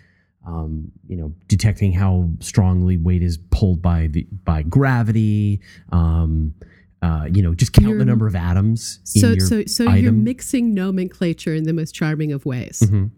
um, 0.45 0.91
you 1.07 1.15
know 1.19 1.29
detecting 1.47 1.91
how 1.93 2.29
strongly 2.39 2.97
weight 2.97 3.23
is 3.29 3.37
pulled 3.57 3.81
by 3.81 4.07
the 4.07 4.23
by 4.43 4.61
gravity 4.63 5.61
um, 5.91 6.53
uh, 7.01 7.25
you 7.35 7.41
know 7.43 7.53
just 7.53 7.71
count 7.73 7.87
You're- 7.87 7.99
the 7.99 8.05
number 8.05 8.27
of 8.27 8.35
atoms 8.35 8.99
So 9.03 9.27
in 9.29 9.35
your 9.39 9.47
so 9.47 9.63
so 9.65 9.83
you're 9.93 10.11
mixing 10.31 10.73
nomenclature 10.73 11.53
in 11.59 11.63
the 11.63 11.73
most 11.73 11.93
charming 11.93 12.31
of 12.33 12.45
ways. 12.45 12.79
Mhm. 12.85 13.11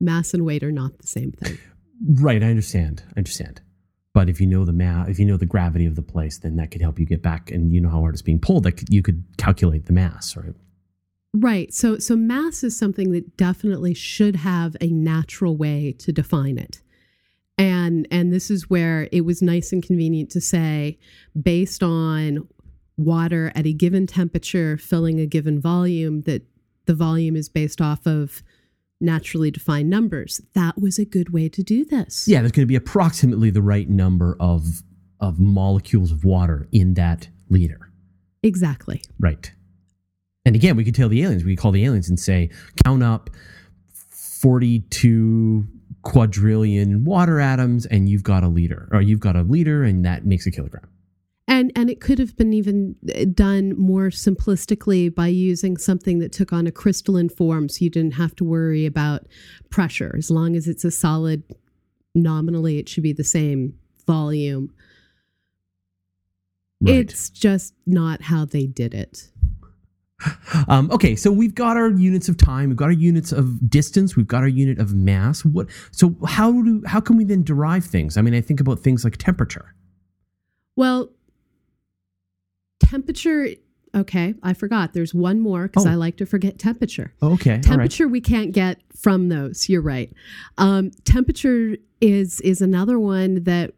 Mass 0.00 0.34
and 0.34 0.44
weight 0.44 0.62
are 0.62 0.72
not 0.72 0.98
the 0.98 1.06
same 1.06 1.32
thing. 1.32 1.56
right 2.28 2.42
i 2.42 2.48
understand 2.54 3.02
i 3.14 3.18
understand 3.20 3.60
but 4.12 4.28
if 4.28 4.40
you 4.40 4.46
know 4.46 4.64
the 4.64 4.72
mass 4.72 5.08
if 5.08 5.16
you 5.20 5.24
know 5.30 5.36
the 5.44 5.46
gravity 5.54 5.86
of 5.86 5.94
the 6.00 6.02
place 6.14 6.38
then 6.38 6.56
that 6.56 6.70
could 6.72 6.82
help 6.82 6.98
you 6.98 7.06
get 7.06 7.22
back 7.22 7.50
and 7.54 7.72
you 7.74 7.80
know 7.80 7.88
how 7.94 8.00
hard 8.00 8.14
it's 8.14 8.20
being 8.30 8.40
pulled 8.46 8.64
that 8.64 8.72
could, 8.78 8.88
you 8.96 9.00
could 9.06 9.22
calculate 9.38 9.84
the 9.86 9.92
mass 9.92 10.36
right 10.36 10.54
Right. 11.36 11.74
So 11.74 11.98
so 11.98 12.14
mass 12.14 12.62
is 12.62 12.78
something 12.78 13.10
that 13.12 13.36
definitely 13.36 13.92
should 13.92 14.36
have 14.36 14.76
a 14.80 14.86
natural 14.86 15.56
way 15.56 15.92
to 15.98 16.12
define 16.12 16.58
it. 16.58 16.80
And 17.58 18.06
and 18.10 18.32
this 18.32 18.50
is 18.50 18.70
where 18.70 19.08
it 19.12 19.22
was 19.22 19.42
nice 19.42 19.72
and 19.72 19.82
convenient 19.82 20.30
to 20.30 20.40
say 20.40 20.98
based 21.40 21.82
on 21.82 22.46
water 22.96 23.50
at 23.56 23.66
a 23.66 23.72
given 23.72 24.06
temperature 24.06 24.76
filling 24.76 25.18
a 25.20 25.26
given 25.26 25.60
volume 25.60 26.22
that 26.22 26.42
the 26.86 26.94
volume 26.94 27.34
is 27.34 27.48
based 27.48 27.80
off 27.80 28.06
of 28.06 28.42
naturally 29.00 29.50
defined 29.50 29.90
numbers. 29.90 30.40
That 30.54 30.80
was 30.80 30.98
a 31.00 31.04
good 31.04 31.30
way 31.30 31.48
to 31.48 31.62
do 31.64 31.84
this. 31.84 32.28
yeah 32.28 32.40
there's 32.40 32.52
going 32.52 32.62
to 32.66 32.70
be 32.70 32.76
approximately 32.76 33.50
the 33.50 33.62
right 33.62 33.88
number 33.88 34.36
of 34.38 34.82
of 35.20 35.40
molecules 35.40 36.12
of 36.12 36.24
water 36.24 36.68
in 36.70 36.94
that 36.94 37.28
liter 37.48 37.90
Exactly. 38.44 39.02
right 39.18 39.52
and 40.44 40.54
again 40.54 40.76
we 40.76 40.84
could 40.84 40.94
tell 40.94 41.08
the 41.08 41.22
aliens 41.22 41.44
we 41.44 41.54
could 41.54 41.62
call 41.62 41.72
the 41.72 41.84
aliens 41.84 42.08
and 42.08 42.18
say 42.18 42.50
count 42.84 43.02
up 43.02 43.30
42 44.00 45.66
quadrillion 46.02 47.04
water 47.04 47.40
atoms 47.40 47.86
and 47.86 48.08
you've 48.08 48.22
got 48.22 48.44
a 48.44 48.48
liter 48.48 48.88
or 48.92 49.00
you've 49.00 49.20
got 49.20 49.36
a 49.36 49.42
liter 49.42 49.82
and 49.82 50.04
that 50.04 50.26
makes 50.26 50.46
a 50.46 50.50
kilogram 50.50 50.86
And 51.48 51.72
and 51.74 51.88
it 51.90 52.00
could 52.00 52.18
have 52.18 52.36
been 52.36 52.52
even 52.52 52.96
uh, 53.08 53.24
done 53.32 53.74
more 53.78 54.10
simplistically 54.10 55.14
by 55.14 55.28
using 55.28 55.76
something 55.78 56.18
that 56.18 56.32
took 56.32 56.52
on 56.52 56.66
a 56.66 56.72
crystalline 56.72 57.28
form 57.30 57.68
so 57.68 57.84
you 57.84 57.90
didn't 57.90 58.14
have 58.14 58.34
to 58.36 58.44
worry 58.44 58.86
about 58.86 59.26
pressure. 59.70 60.14
As 60.16 60.30
long 60.30 60.56
as 60.56 60.68
it's 60.68 60.84
a 60.84 60.90
solid 60.90 61.42
nominally 62.14 62.78
it 62.78 62.88
should 62.88 63.02
be 63.02 63.12
the 63.12 63.24
same 63.24 63.74
volume. 64.06 64.70
right 66.80 66.96
It's 66.96 67.30
just 67.30 67.74
not 67.86 68.22
how 68.22 68.44
they 68.44 68.66
did 68.66 68.92
it. 68.94 69.30
Um, 70.68 70.90
okay, 70.90 71.16
so 71.16 71.30
we've 71.32 71.54
got 71.54 71.76
our 71.76 71.90
units 71.90 72.28
of 72.28 72.36
time, 72.36 72.68
we've 72.68 72.76
got 72.76 72.86
our 72.86 72.92
units 72.92 73.32
of 73.32 73.68
distance, 73.68 74.16
we've 74.16 74.26
got 74.28 74.42
our 74.42 74.48
unit 74.48 74.78
of 74.78 74.94
mass. 74.94 75.44
What? 75.44 75.68
So 75.90 76.14
how 76.26 76.52
do 76.52 76.82
how 76.86 77.00
can 77.00 77.16
we 77.16 77.24
then 77.24 77.42
derive 77.42 77.84
things? 77.84 78.16
I 78.16 78.22
mean, 78.22 78.34
I 78.34 78.40
think 78.40 78.60
about 78.60 78.80
things 78.80 79.04
like 79.04 79.16
temperature. 79.16 79.74
Well, 80.76 81.10
temperature 82.80 83.48
okay, 83.94 84.34
I 84.42 84.54
forgot. 84.54 84.92
There's 84.92 85.14
one 85.14 85.38
more 85.40 85.64
because 85.68 85.86
Oh. 85.86 85.90
I 85.90 85.94
like 85.94 86.16
to 86.16 86.26
forget 86.26 86.58
temperature. 86.58 87.12
Okay, 87.22 87.50
all 87.50 87.56
right. 87.56 87.62
temperature 87.62 88.08
we 88.08 88.20
can't 88.20 88.52
get 88.52 88.80
from 88.96 89.28
those 89.28 89.68
you're 89.68 89.82
right 89.82 90.10
um, 90.58 90.90
temperature 91.04 91.76
is 92.00 92.40
is 92.40 92.60
another 92.62 92.98
one 92.98 93.44
that 93.44 93.72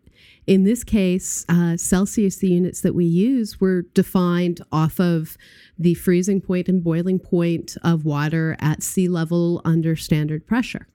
in 0.47 0.65
this 0.65 0.85
case 0.85 1.45
uh, 1.49 1.77
celsius 1.77 2.37
the 2.37 2.49
units 2.49 2.81
that 2.81 2.95
we 2.95 3.05
use 3.05 3.61
were 3.61 3.83
defined 3.95 4.61
off 4.71 5.01
of 5.01 5.37
the 5.79 5.95
freezing 5.95 6.41
point 6.41 6.69
and 6.69 6.83
boiling 6.83 7.19
point 7.19 7.77
of 7.83 8.05
water 8.05 8.57
at 8.61 8.83
sea 8.83 9.09
level 9.09 9.61
under 9.65 9.97
standard 9.97 10.47
pressure 10.47 10.87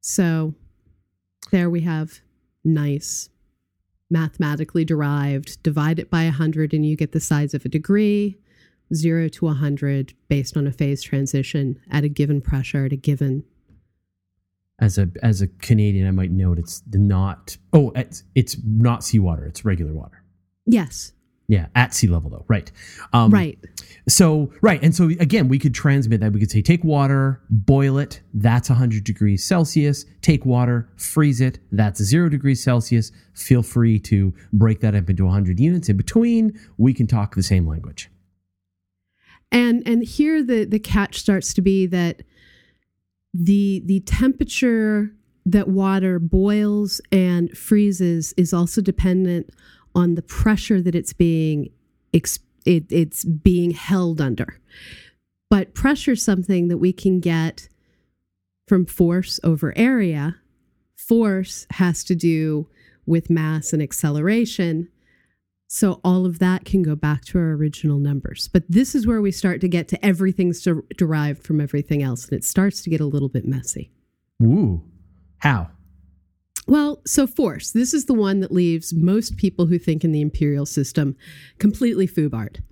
so 0.00 0.54
there 1.50 1.70
we 1.70 1.80
have 1.80 2.20
nice 2.64 3.28
mathematically 4.10 4.84
derived 4.84 5.62
divide 5.62 5.98
it 5.98 6.10
by 6.10 6.24
100 6.24 6.72
and 6.72 6.86
you 6.86 6.96
get 6.96 7.12
the 7.12 7.20
size 7.20 7.54
of 7.54 7.64
a 7.64 7.68
degree 7.68 8.36
zero 8.94 9.28
to 9.28 9.46
100 9.46 10.14
based 10.28 10.56
on 10.56 10.66
a 10.66 10.72
phase 10.72 11.02
transition 11.02 11.80
at 11.90 12.04
a 12.04 12.08
given 12.08 12.40
pressure 12.40 12.86
at 12.86 12.92
a 12.92 12.96
given. 12.96 13.44
As 14.78 14.98
a 14.98 15.08
as 15.22 15.40
a 15.40 15.46
Canadian, 15.46 16.06
I 16.06 16.10
might 16.10 16.30
note 16.30 16.58
it's 16.58 16.82
not. 16.92 17.56
Oh, 17.72 17.92
it's 17.96 18.24
it's 18.34 18.56
not 18.64 19.02
seawater. 19.04 19.46
It's 19.46 19.64
regular 19.64 19.94
water. 19.94 20.22
Yes, 20.66 21.12
Yeah, 21.48 21.66
at 21.74 21.94
sea 21.94 22.08
level 22.08 22.28
though. 22.28 22.44
Right. 22.48 22.70
Um, 23.12 23.30
right. 23.30 23.58
So 24.08 24.52
right, 24.60 24.82
and 24.82 24.94
so 24.94 25.04
again, 25.20 25.48
we 25.48 25.58
could 25.58 25.74
transmit 25.74 26.20
that. 26.20 26.32
We 26.32 26.40
could 26.40 26.50
say, 26.50 26.60
take 26.60 26.84
water, 26.84 27.40
boil 27.48 27.98
it. 27.98 28.20
That's 28.34 28.68
100 28.68 29.04
degrees 29.04 29.44
Celsius. 29.44 30.04
Take 30.22 30.44
water, 30.44 30.88
freeze 30.96 31.40
it. 31.40 31.58
That's 31.72 32.02
zero 32.02 32.28
degrees 32.28 32.62
Celsius. 32.62 33.12
Feel 33.34 33.62
free 33.62 33.98
to 34.00 34.34
break 34.52 34.80
that 34.80 34.94
up 34.94 35.08
into 35.08 35.24
100 35.24 35.58
units. 35.60 35.88
In 35.88 35.96
between, 35.96 36.58
we 36.76 36.92
can 36.92 37.06
talk 37.06 37.34
the 37.34 37.42
same 37.42 37.66
language. 37.66 38.10
And 39.52 39.82
and 39.86 40.02
here 40.02 40.42
the 40.42 40.64
the 40.64 40.80
catch 40.80 41.18
starts 41.20 41.54
to 41.54 41.62
be 41.62 41.86
that 41.86 42.22
the 43.44 43.82
the 43.84 44.00
temperature 44.00 45.12
that 45.44 45.68
water 45.68 46.18
boils 46.18 47.00
and 47.12 47.56
freezes 47.56 48.34
is 48.36 48.52
also 48.52 48.80
dependent 48.80 49.50
on 49.94 50.14
the 50.14 50.22
pressure 50.22 50.80
that 50.80 50.94
it's 50.94 51.12
being 51.12 51.70
it, 52.12 52.84
it's 52.90 53.24
being 53.24 53.70
held 53.70 54.20
under. 54.20 54.58
But 55.50 55.74
pressure 55.74 56.12
is 56.12 56.24
something 56.24 56.68
that 56.68 56.78
we 56.78 56.92
can 56.92 57.20
get 57.20 57.68
from 58.66 58.84
force 58.84 59.38
over 59.44 59.72
area. 59.76 60.36
Force 60.96 61.66
has 61.70 62.02
to 62.04 62.16
do 62.16 62.68
with 63.06 63.30
mass 63.30 63.72
and 63.72 63.80
acceleration. 63.80 64.88
So 65.68 66.00
all 66.04 66.26
of 66.26 66.38
that 66.38 66.64
can 66.64 66.82
go 66.82 66.94
back 66.94 67.24
to 67.26 67.38
our 67.38 67.52
original 67.52 67.98
numbers. 67.98 68.48
But 68.48 68.64
this 68.68 68.94
is 68.94 69.06
where 69.06 69.20
we 69.20 69.32
start 69.32 69.60
to 69.62 69.68
get 69.68 69.88
to 69.88 70.04
everything's 70.04 70.62
der- 70.62 70.84
derived 70.96 71.42
from 71.42 71.60
everything 71.60 72.02
else. 72.02 72.28
And 72.28 72.38
it 72.38 72.44
starts 72.44 72.82
to 72.82 72.90
get 72.90 73.00
a 73.00 73.06
little 73.06 73.28
bit 73.28 73.46
messy. 73.46 73.90
Woo! 74.38 74.84
How? 75.38 75.70
Well, 76.68 77.00
so 77.06 77.26
force. 77.26 77.70
This 77.70 77.94
is 77.94 78.06
the 78.06 78.14
one 78.14 78.40
that 78.40 78.52
leaves 78.52 78.92
most 78.92 79.36
people 79.36 79.66
who 79.66 79.78
think 79.78 80.04
in 80.04 80.12
the 80.12 80.20
imperial 80.20 80.66
system 80.66 81.16
completely 81.58 82.08
foobarred. 82.08 82.62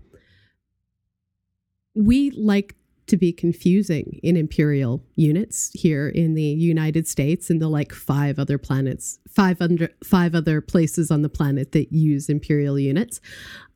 We 1.95 2.31
like 2.33 2.75
to 3.07 3.17
be 3.17 3.33
confusing 3.33 4.19
in 4.23 4.37
imperial 4.37 5.05
units 5.15 5.71
here 5.75 6.09
in 6.09 6.35
the 6.35 6.43
United 6.43 7.07
States 7.07 7.51
and 7.51 7.61
the 7.61 7.69
like 7.69 7.93
five 7.93 8.39
other 8.39 8.59
planets, 8.59 9.19
five 9.29 9.61
under 9.61 9.91
five 10.03 10.35
other 10.35 10.61
places 10.61 11.11
on 11.11 11.23
the 11.23 11.29
planet 11.29 11.73
that 11.73 11.93
use 11.93 12.29
imperial 12.29 12.79
units. 12.79 13.21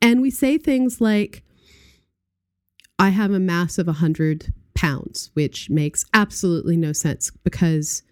And 0.00 0.22
we 0.22 0.30
say 0.30 0.56
things 0.56 1.00
like 1.00 1.42
I 2.98 3.10
have 3.10 3.30
a 3.30 3.38
mass 3.38 3.78
of 3.78 3.86
100 3.86 4.52
pounds, 4.74 5.30
which 5.34 5.70
makes 5.70 6.04
absolutely 6.14 6.76
no 6.76 6.92
sense 6.92 7.30
because 7.30 8.02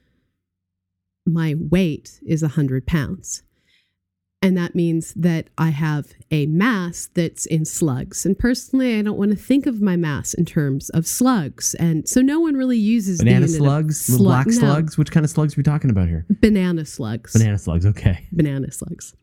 my 1.26 1.54
weight 1.58 2.20
is 2.24 2.42
100 2.42 2.86
pounds. 2.86 3.42
And 4.46 4.56
that 4.56 4.76
means 4.76 5.12
that 5.14 5.48
I 5.58 5.70
have 5.70 6.12
a 6.30 6.46
mass 6.46 7.10
that's 7.14 7.46
in 7.46 7.64
slugs. 7.64 8.24
And 8.24 8.38
personally, 8.38 8.96
I 8.96 9.02
don't 9.02 9.18
want 9.18 9.32
to 9.32 9.36
think 9.36 9.66
of 9.66 9.82
my 9.82 9.96
mass 9.96 10.34
in 10.34 10.44
terms 10.44 10.88
of 10.90 11.04
slugs. 11.04 11.74
And 11.80 12.08
so 12.08 12.20
no 12.20 12.38
one 12.38 12.54
really 12.54 12.78
uses 12.78 13.18
Banana 13.18 13.48
slugs, 13.48 14.00
slug- 14.00 14.20
black 14.20 14.46
no, 14.46 14.52
slugs. 14.52 14.96
Which 14.96 15.10
kind 15.10 15.24
of 15.24 15.30
slugs 15.30 15.54
are 15.54 15.56
we 15.56 15.64
talking 15.64 15.90
about 15.90 16.06
here? 16.06 16.26
Banana 16.30 16.84
slugs. 16.84 17.32
Banana 17.32 17.58
slugs. 17.58 17.84
Okay. 17.86 18.24
Banana 18.30 18.70
slugs. 18.70 19.16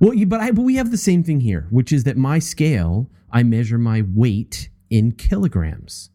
Well, 0.00 0.14
you, 0.14 0.26
but 0.26 0.40
I 0.40 0.50
but 0.50 0.62
we 0.62 0.74
have 0.74 0.90
the 0.90 0.98
same 0.98 1.22
thing 1.22 1.38
here, 1.38 1.68
which 1.70 1.92
is 1.92 2.02
that 2.02 2.16
my 2.16 2.40
scale, 2.40 3.08
I 3.30 3.44
measure 3.44 3.78
my 3.78 4.02
weight 4.12 4.68
in 4.90 5.12
kilograms. 5.12 6.10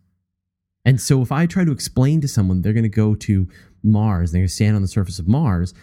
And 0.84 1.00
so 1.00 1.22
if 1.22 1.32
I 1.32 1.46
try 1.46 1.64
to 1.64 1.72
explain 1.72 2.20
to 2.20 2.28
someone 2.28 2.64
they're 2.64 2.74
going 2.74 2.84
to 2.84 2.90
go 2.90 3.16
to 3.16 3.48
Mars, 3.82 4.34
they're 4.34 4.40
going 4.40 4.48
to 4.50 4.54
stand 4.54 4.76
on 4.76 4.82
the 4.82 4.90
surface 4.90 5.20
of 5.20 5.28
Mars, 5.30 5.74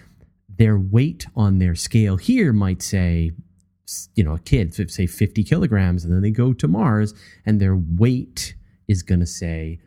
their 0.58 0.78
weight 0.78 1.26
on 1.34 1.58
their 1.58 1.74
scale 1.74 2.16
here 2.16 2.52
might 2.52 2.82
say, 2.82 3.32
you 4.14 4.24
know, 4.24 4.34
a 4.34 4.38
kid 4.38 4.74
say 4.90 5.06
50 5.06 5.44
kilograms, 5.44 6.04
and 6.04 6.12
then 6.12 6.22
they 6.22 6.30
go 6.30 6.52
to 6.52 6.68
Mars, 6.68 7.14
and 7.46 7.60
their 7.60 7.76
weight 7.76 8.54
is 8.88 9.02
going 9.02 9.20
to 9.20 9.26
say 9.26 9.80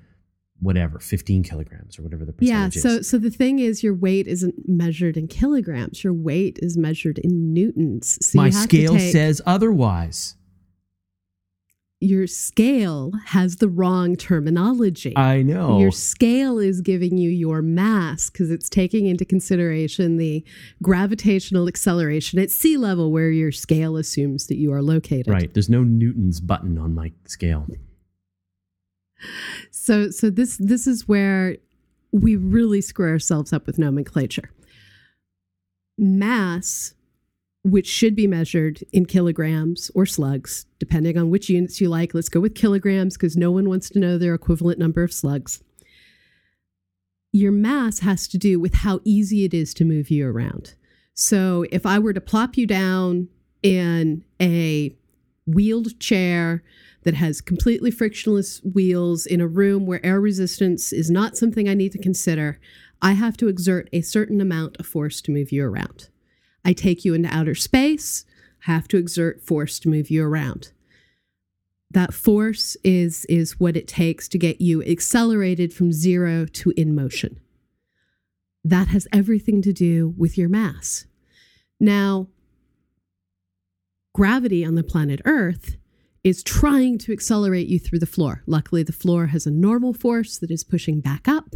whatever 0.62 1.00
15 1.00 1.44
kilograms 1.44 2.00
or 2.00 2.04
whatever 2.04 2.24
the 2.26 2.34
Yeah. 2.40 2.70
So, 2.70 2.90
is. 2.98 3.10
so 3.10 3.18
the 3.18 3.30
thing 3.30 3.60
is, 3.60 3.84
your 3.84 3.94
weight 3.94 4.28
isn't 4.28 4.56
measured 4.68 5.18
in 5.18 5.28
kilograms. 5.28 6.04
Your 6.04 6.14
weight 6.14 6.58
is 6.62 6.78
measured 6.78 7.20
in 7.20 7.54
newtons. 7.54 8.18
So 8.26 8.38
My 8.38 8.48
you 8.48 8.54
have 8.54 8.62
to 8.70 8.78
scale 8.78 8.94
take- 8.94 9.12
says 9.12 9.42
otherwise. 9.46 10.36
Your 12.02 12.28
scale 12.28 13.14
has 13.28 13.58
the 13.58 13.70
wrong 13.70 14.16
terminology. 14.16 15.16
I 15.16 15.42
know. 15.42 15.80
Your 15.80 15.92
scale 15.92 16.60
is 16.60 16.82
giving 16.82 17.18
you 17.18 17.30
your 17.30 17.62
mass 17.62 18.30
because 18.30 18.52
it's 18.52 18.70
taking 18.70 19.08
into 19.08 19.26
consideration 19.26 20.18
the 20.18 20.44
gravitational 20.84 21.68
acceleration 21.68 22.38
at 22.40 22.52
sea 22.52 22.78
level 22.78 23.12
where 23.12 23.32
your 23.32 23.52
scale 23.52 23.98
assumes 23.98 24.48
that 24.48 24.58
you 24.58 24.74
are 24.74 24.82
located. 24.82 25.30
Right. 25.30 25.54
There's 25.54 25.70
no 25.70 25.84
Newton's 25.84 26.42
button 26.42 26.78
on 26.78 26.94
my 26.94 27.14
scale. 27.26 27.66
So 29.72 30.12
so 30.12 30.30
this 30.30 30.58
this 30.58 30.88
is 30.88 31.08
where 31.08 31.56
we 32.12 32.36
really 32.36 32.82
screw 32.82 33.10
ourselves 33.10 33.54
up 33.54 33.66
with 33.66 33.80
nomenclature. 33.80 34.52
Mass 35.98 36.94
which 37.66 37.88
should 37.88 38.16
be 38.16 38.28
measured 38.28 38.84
in 38.94 39.08
kilograms 39.08 39.90
or 39.96 40.06
slugs, 40.06 40.68
depending 40.78 41.18
on 41.18 41.32
which 41.32 41.50
units 41.50 41.82
you 41.82 41.90
like. 41.90 42.14
Let's 42.14 42.30
go 42.30 42.40
with 42.40 42.54
kilograms 42.54 43.18
because 43.18 43.36
no 43.36 43.50
one 43.50 43.68
wants 43.68 43.90
to 43.90 44.00
know 44.00 44.20
their 44.20 44.36
equivalent 44.36 44.78
number 44.78 45.02
of 45.02 45.12
slugs. 45.12 45.64
Your 47.32 47.52
mass 47.52 48.00
has 48.00 48.28
to 48.28 48.38
do 48.38 48.60
with 48.60 48.76
how 48.76 49.00
easy 49.04 49.46
it 49.46 49.54
is 49.54 49.74
to 49.74 49.84
move 49.84 50.12
you 50.12 50.28
around. 50.28 50.76
So 51.16 51.66
if 51.72 51.88
I 51.88 51.98
were 51.98 52.14
to 52.14 52.22
plop 52.22 52.56
you 52.56 52.68
down 52.68 53.30
in 53.64 54.24
a 54.40 54.96
wheeled 55.48 56.00
chair 56.00 56.64
that 57.02 57.16
has 57.16 57.42
completely 57.42 57.90
frictionless 57.90 58.62
wheels 58.64 59.26
in 59.26 59.42
a 59.42 59.48
room 59.48 59.88
where 59.88 60.06
air 60.06 60.22
resistance 60.22 60.94
is 60.94 61.10
not 61.10 61.36
something 61.36 61.68
I 61.68 61.74
need 61.74 61.94
to 61.94 61.98
consider, 61.98 62.60
I 63.02 63.14
have 63.14 63.38
to 63.38 63.48
exert 63.48 63.90
a 63.92 64.02
certain 64.02 64.40
amount 64.40 64.78
of 64.78 64.86
force 64.86 65.20
to 65.22 65.32
move 65.32 65.52
you 65.52 65.66
around. 65.66 66.10
I 66.66 66.74
take 66.74 67.06
you 67.06 67.14
into 67.14 67.30
outer 67.30 67.56
space, 67.56 68.26
have 68.62 68.88
to 68.90 68.98
exert 68.98 69.42
force 69.42 69.78
to 69.80 69.90
move 69.90 70.10
you 70.10 70.26
around. 70.26 70.72
That 71.92 72.14
force 72.14 72.76
is, 72.84 73.26
is 73.26 73.60
what 73.60 73.78
it 73.78 73.88
takes 73.88 74.28
to 74.30 74.40
get 74.40 74.60
you 74.60 74.84
accelerated 74.84 75.72
from 75.72 75.94
zero 75.94 76.46
to 76.46 76.74
in 76.76 76.96
motion. 76.96 77.40
That 78.64 78.88
has 78.88 79.08
everything 79.14 79.62
to 79.62 79.72
do 79.72 80.16
with 80.18 80.38
your 80.38 80.50
mass. 80.50 81.06
Now, 81.80 82.28
gravity 84.14 84.66
on 84.66 84.74
the 84.76 84.84
planet 84.84 85.22
Earth 85.24 85.78
is 86.24 86.42
trying 86.42 86.98
to 86.98 87.14
accelerate 87.14 87.68
you 87.68 87.78
through 87.78 88.00
the 88.00 88.08
floor. 88.08 88.42
Luckily, 88.48 88.82
the 88.82 88.92
floor 88.92 89.28
has 89.28 89.46
a 89.46 89.52
normal 89.52 89.94
force 89.94 90.40
that 90.40 90.50
is 90.50 90.64
pushing 90.64 91.00
back 91.00 91.28
up. 91.28 91.54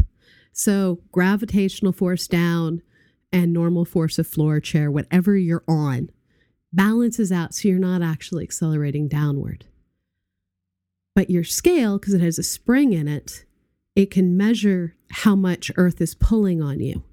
So, 0.53 1.01
gravitational 1.11 1.91
force 1.91 2.27
down, 2.27 2.83
and 3.31 3.53
normal 3.53 3.85
force 3.85 4.17
of 4.17 4.27
floor, 4.27 4.59
chair, 4.59 4.89
whatever 4.89 5.37
you're 5.37 5.63
on, 5.67 6.09
balances 6.73 7.31
out 7.31 7.53
so 7.53 7.67
you're 7.67 7.79
not 7.79 8.01
actually 8.01 8.43
accelerating 8.43 9.07
downward. 9.07 9.65
But 11.15 11.29
your 11.29 11.43
scale, 11.43 11.97
because 11.97 12.13
it 12.13 12.21
has 12.21 12.39
a 12.39 12.43
spring 12.43 12.93
in 12.93 13.07
it, 13.07 13.45
it 13.95 14.11
can 14.11 14.37
measure 14.37 14.95
how 15.11 15.35
much 15.35 15.71
Earth 15.75 15.99
is 16.01 16.15
pulling 16.15 16.61
on 16.61 16.79
you. 16.79 17.03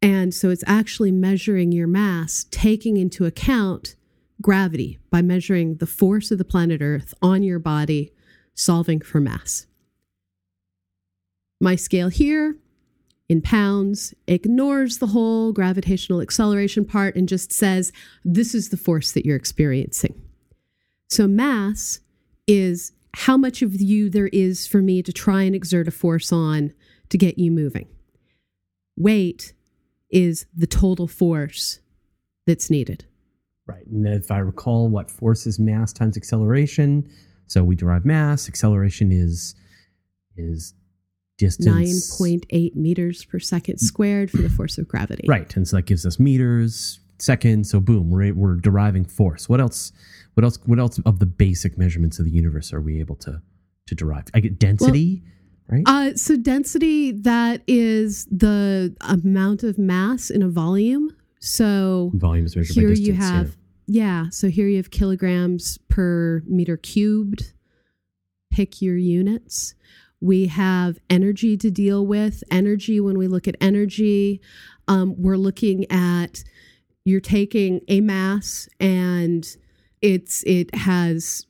And 0.00 0.32
so 0.32 0.50
it's 0.50 0.64
actually 0.66 1.10
measuring 1.10 1.72
your 1.72 1.88
mass, 1.88 2.46
taking 2.50 2.96
into 2.96 3.24
account 3.24 3.96
gravity 4.40 4.98
by 5.10 5.22
measuring 5.22 5.78
the 5.78 5.86
force 5.86 6.30
of 6.30 6.38
the 6.38 6.44
planet 6.44 6.80
Earth 6.80 7.12
on 7.20 7.42
your 7.42 7.58
body, 7.58 8.12
solving 8.54 9.00
for 9.00 9.20
mass. 9.20 9.66
My 11.60 11.74
scale 11.74 12.08
here 12.08 12.56
in 13.28 13.42
pounds, 13.42 14.14
ignores 14.26 14.98
the 14.98 15.08
whole 15.08 15.52
gravitational 15.52 16.20
acceleration 16.20 16.84
part, 16.84 17.14
and 17.14 17.28
just 17.28 17.52
says, 17.52 17.92
this 18.24 18.54
is 18.54 18.70
the 18.70 18.76
force 18.76 19.12
that 19.12 19.26
you're 19.26 19.36
experiencing. 19.36 20.20
So, 21.08 21.26
mass 21.26 22.00
is 22.46 22.92
how 23.14 23.36
much 23.36 23.62
of 23.62 23.80
you 23.80 24.08
there 24.08 24.28
is 24.28 24.66
for 24.66 24.80
me 24.80 25.02
to 25.02 25.12
try 25.12 25.42
and 25.42 25.54
exert 25.54 25.88
a 25.88 25.90
force 25.90 26.32
on 26.32 26.72
to 27.10 27.18
get 27.18 27.38
you 27.38 27.50
moving. 27.50 27.88
Weight 28.96 29.52
is 30.10 30.46
the 30.54 30.66
total 30.66 31.06
force 31.06 31.80
that's 32.46 32.70
needed. 32.70 33.04
Right. 33.66 33.86
And 33.86 34.06
if 34.06 34.30
I 34.30 34.38
recall, 34.38 34.88
what 34.88 35.10
force 35.10 35.46
is 35.46 35.58
mass 35.58 35.92
times 35.92 36.16
acceleration? 36.16 37.08
So 37.46 37.62
we 37.62 37.76
derive 37.76 38.04
mass. 38.04 38.48
Acceleration 38.48 39.12
is 39.12 39.54
is 40.36 40.74
distance. 41.38 42.20
9.8 42.20 42.74
meters 42.74 43.24
per 43.24 43.38
second 43.38 43.78
squared 43.78 44.30
for 44.30 44.38
the 44.38 44.50
force 44.50 44.76
of 44.76 44.86
gravity. 44.86 45.24
Right 45.26 45.54
and 45.56 45.66
so 45.66 45.76
that 45.76 45.86
gives 45.86 46.04
us 46.04 46.18
meters 46.18 47.00
seconds 47.18 47.70
so 47.70 47.80
boom 47.80 48.10
we're, 48.10 48.34
we're 48.34 48.56
deriving 48.56 49.04
force. 49.04 49.48
What 49.48 49.60
else 49.60 49.92
what 50.34 50.44
else 50.44 50.58
what 50.66 50.78
else 50.78 51.00
of 51.06 51.18
the 51.18 51.26
basic 51.26 51.78
measurements 51.78 52.18
of 52.18 52.26
the 52.26 52.30
universe 52.30 52.72
are 52.72 52.80
we 52.80 53.00
able 53.00 53.16
to 53.16 53.40
to 53.86 53.94
derive? 53.94 54.24
I 54.34 54.40
get 54.40 54.58
density 54.58 55.22
well, 55.70 55.78
right? 55.78 56.12
uh, 56.12 56.16
so 56.16 56.36
density 56.36 57.12
that 57.12 57.62
is 57.66 58.26
the 58.26 58.94
amount 59.00 59.62
of 59.62 59.78
mass 59.78 60.30
in 60.30 60.42
a 60.42 60.48
volume. 60.48 61.16
So 61.40 62.10
volume 62.14 62.46
is 62.46 62.56
measured 62.56 62.74
here 62.74 62.88
by 62.88 62.94
distance, 62.94 63.08
you 63.08 63.14
have 63.14 63.56
yeah. 63.86 64.02
yeah 64.02 64.30
so 64.30 64.48
here 64.48 64.66
you 64.66 64.76
have 64.76 64.90
kilograms 64.90 65.78
per 65.88 66.42
meter 66.46 66.76
cubed 66.76 67.52
pick 68.50 68.82
your 68.82 68.96
units 68.96 69.74
we 70.20 70.46
have 70.46 70.98
energy 71.08 71.56
to 71.56 71.70
deal 71.70 72.06
with. 72.06 72.42
Energy, 72.50 73.00
when 73.00 73.18
we 73.18 73.28
look 73.28 73.46
at 73.46 73.56
energy, 73.60 74.40
um, 74.88 75.14
we're 75.16 75.36
looking 75.36 75.90
at 75.90 76.42
you're 77.04 77.20
taking 77.20 77.80
a 77.88 78.00
mass 78.00 78.68
and 78.80 79.56
it's 80.02 80.42
it 80.44 80.74
has 80.74 81.46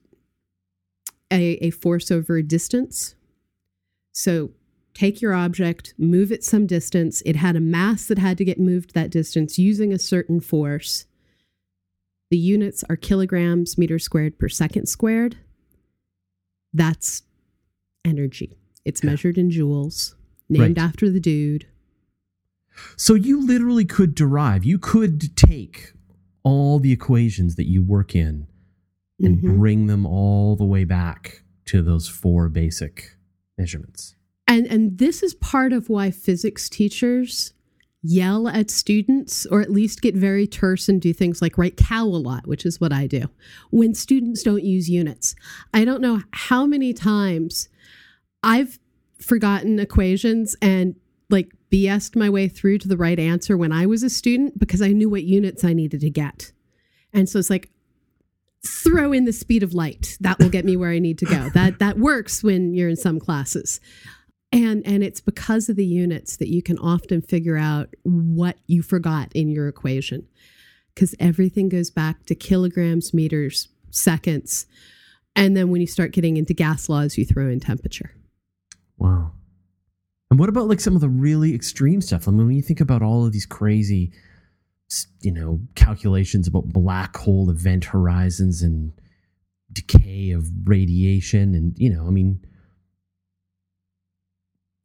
a, 1.31 1.55
a 1.65 1.71
force 1.71 2.11
over 2.11 2.37
a 2.37 2.43
distance. 2.43 3.15
So 4.13 4.51
take 4.95 5.21
your 5.21 5.35
object, 5.35 5.95
move 5.99 6.33
it 6.33 6.45
some 6.45 6.67
distance. 6.67 7.23
It 7.25 7.37
had 7.37 7.57
a 7.57 7.61
mass 7.61 8.07
that 8.07 8.19
had 8.19 8.39
to 8.39 8.45
get 8.45 8.59
moved 8.59 8.95
that 8.95 9.11
distance 9.11 9.59
using 9.59 9.93
a 9.93 9.99
certain 9.99 10.41
force. 10.41 11.07
The 12.31 12.39
units 12.39 12.85
are 12.91 12.97
kilograms 12.97 13.79
meters 13.79 14.05
squared 14.05 14.39
per 14.39 14.49
second 14.49 14.87
squared. 14.87 15.39
That's 16.73 17.23
energy. 18.09 18.59
It's 18.85 19.05
measured 19.05 19.37
in 19.39 19.51
joules, 19.51 20.15
named 20.49 20.79
right. 20.79 20.85
after 20.85 21.11
the 21.11 21.21
dude. 21.21 21.67
So 22.97 23.15
you 23.15 23.45
literally 23.45 23.85
could 23.85 24.15
derive, 24.15 24.65
you 24.65 24.79
could 24.79 25.37
take 25.37 25.93
all 26.43 26.79
the 26.79 26.93
equations 26.93 27.57
that 27.57 27.67
you 27.67 27.83
work 27.83 28.15
in 28.15 28.47
and 29.21 29.39
mm-hmm. 29.39 29.59
bring 29.59 29.87
them 29.87 30.07
all 30.07 30.57
the 30.57 30.65
way 30.65 30.85
back 30.85 31.43
to 31.67 31.83
those 31.83 32.09
four 32.09 32.49
basic 32.49 33.17
measurements. 33.59 34.15
And 34.47 34.67
and 34.67 34.99
this 34.99 35.23
is 35.23 35.35
part 35.35 35.73
of 35.73 35.91
why 35.91 36.11
physics 36.11 36.69
teachers 36.69 37.53
yell 38.03 38.49
at 38.49 38.71
students 38.71 39.45
or 39.47 39.61
at 39.61 39.71
least 39.71 40.01
get 40.01 40.15
very 40.15 40.47
terse 40.47 40.89
and 40.89 41.01
do 41.01 41.13
things 41.13 41.43
like 41.43 41.59
write 41.59 41.77
cow 41.77 42.05
a 42.05 42.07
lot, 42.07 42.47
which 42.47 42.65
is 42.65 42.81
what 42.81 42.93
I 42.93 43.07
do. 43.07 43.29
When 43.71 43.95
students 43.95 44.43
don't 44.43 44.65
use 44.65 44.89
units. 44.89 45.35
I 45.75 45.85
don't 45.85 46.01
know 46.01 46.23
how 46.33 46.65
many 46.65 46.93
times 46.95 47.69
I've 48.43 48.79
forgotten 49.21 49.79
equations 49.79 50.57
and 50.63 50.95
like 51.31 51.53
BS'd 51.71 52.17
my 52.17 52.31
way 52.31 52.49
through 52.49 52.79
to 52.79 52.89
the 52.89 52.97
right 52.97 53.19
answer 53.19 53.57
when 53.57 53.73
I 53.73 53.87
was 53.87 54.03
a 54.03 54.11
student 54.11 54.59
because 54.59 54.81
I 54.81 54.89
knew 54.89 55.11
what 55.11 55.25
units 55.25 55.65
I 55.65 55.73
needed 55.73 56.01
to 56.01 56.11
get. 56.11 56.53
And 57.13 57.29
so 57.29 57.39
it's 57.39 57.51
like, 57.51 57.71
throw 58.67 59.13
in 59.13 59.25
the 59.25 59.33
speed 59.33 59.63
of 59.63 59.75
light. 59.75 60.17
That 60.21 60.39
will 60.39 60.49
get 60.49 60.65
me 60.65 60.77
where 60.77 60.91
I 60.91 60.99
need 60.99 61.19
to 61.19 61.25
go. 61.25 61.49
That 61.55 61.79
that 61.79 61.99
works 61.99 62.43
when 62.43 62.75
you're 62.75 62.89
in 62.89 62.97
some 62.97 63.21
classes. 63.21 63.81
And 64.53 64.87
and 64.87 65.03
it's 65.03 65.21
because 65.21 65.69
of 65.69 65.77
the 65.77 65.87
units 65.87 66.37
that 66.39 66.49
you 66.49 66.63
can 66.63 66.79
often 66.79 67.23
figure 67.23 67.57
out 67.57 67.95
what 68.03 68.57
you 68.67 68.83
forgot 68.83 69.31
in 69.35 69.49
your 69.49 69.69
equation. 69.69 70.27
Cuz 70.97 71.15
everything 71.21 71.69
goes 71.69 71.91
back 71.91 72.27
to 72.27 72.35
kilograms, 72.35 73.15
meters, 73.15 73.69
seconds. 73.91 74.67
And 75.37 75.57
then 75.57 75.71
when 75.71 75.81
you 75.81 75.87
start 75.87 76.13
getting 76.13 76.37
into 76.37 76.55
gas 76.55 76.89
laws, 76.89 77.17
you 77.17 77.25
throw 77.25 77.49
in 77.49 77.61
temperature. 77.61 78.18
Wow. 78.99 79.33
And 80.31 80.39
what 80.39 80.49
about 80.49 80.69
like 80.69 80.81
some 80.81 80.95
of 80.95 81.01
the 81.01 81.09
really 81.09 81.55
extreme 81.55 82.01
stuff? 82.01 82.29
I 82.29 82.33
mean, 82.33 82.47
when 82.47 82.57
you 82.57 82.63
think 82.63 82.81
about 82.81 83.03
all 83.03 83.25
of 83.25 83.33
these 83.33 83.47
crazy, 83.47 84.13
you 85.23 85.33
know, 85.33 85.61
calculations 85.75 86.47
about 86.47 86.69
black 86.69 87.17
hole 87.17 87.51
event 87.51 87.87
horizons 87.87 88.63
and 88.63 88.93
decay 89.73 90.33
of 90.33 90.51
radiation, 90.65 91.55
and 91.55 91.79
you 91.79 91.89
know, 91.89 92.07
I 92.07 92.11
mean, 92.11 92.45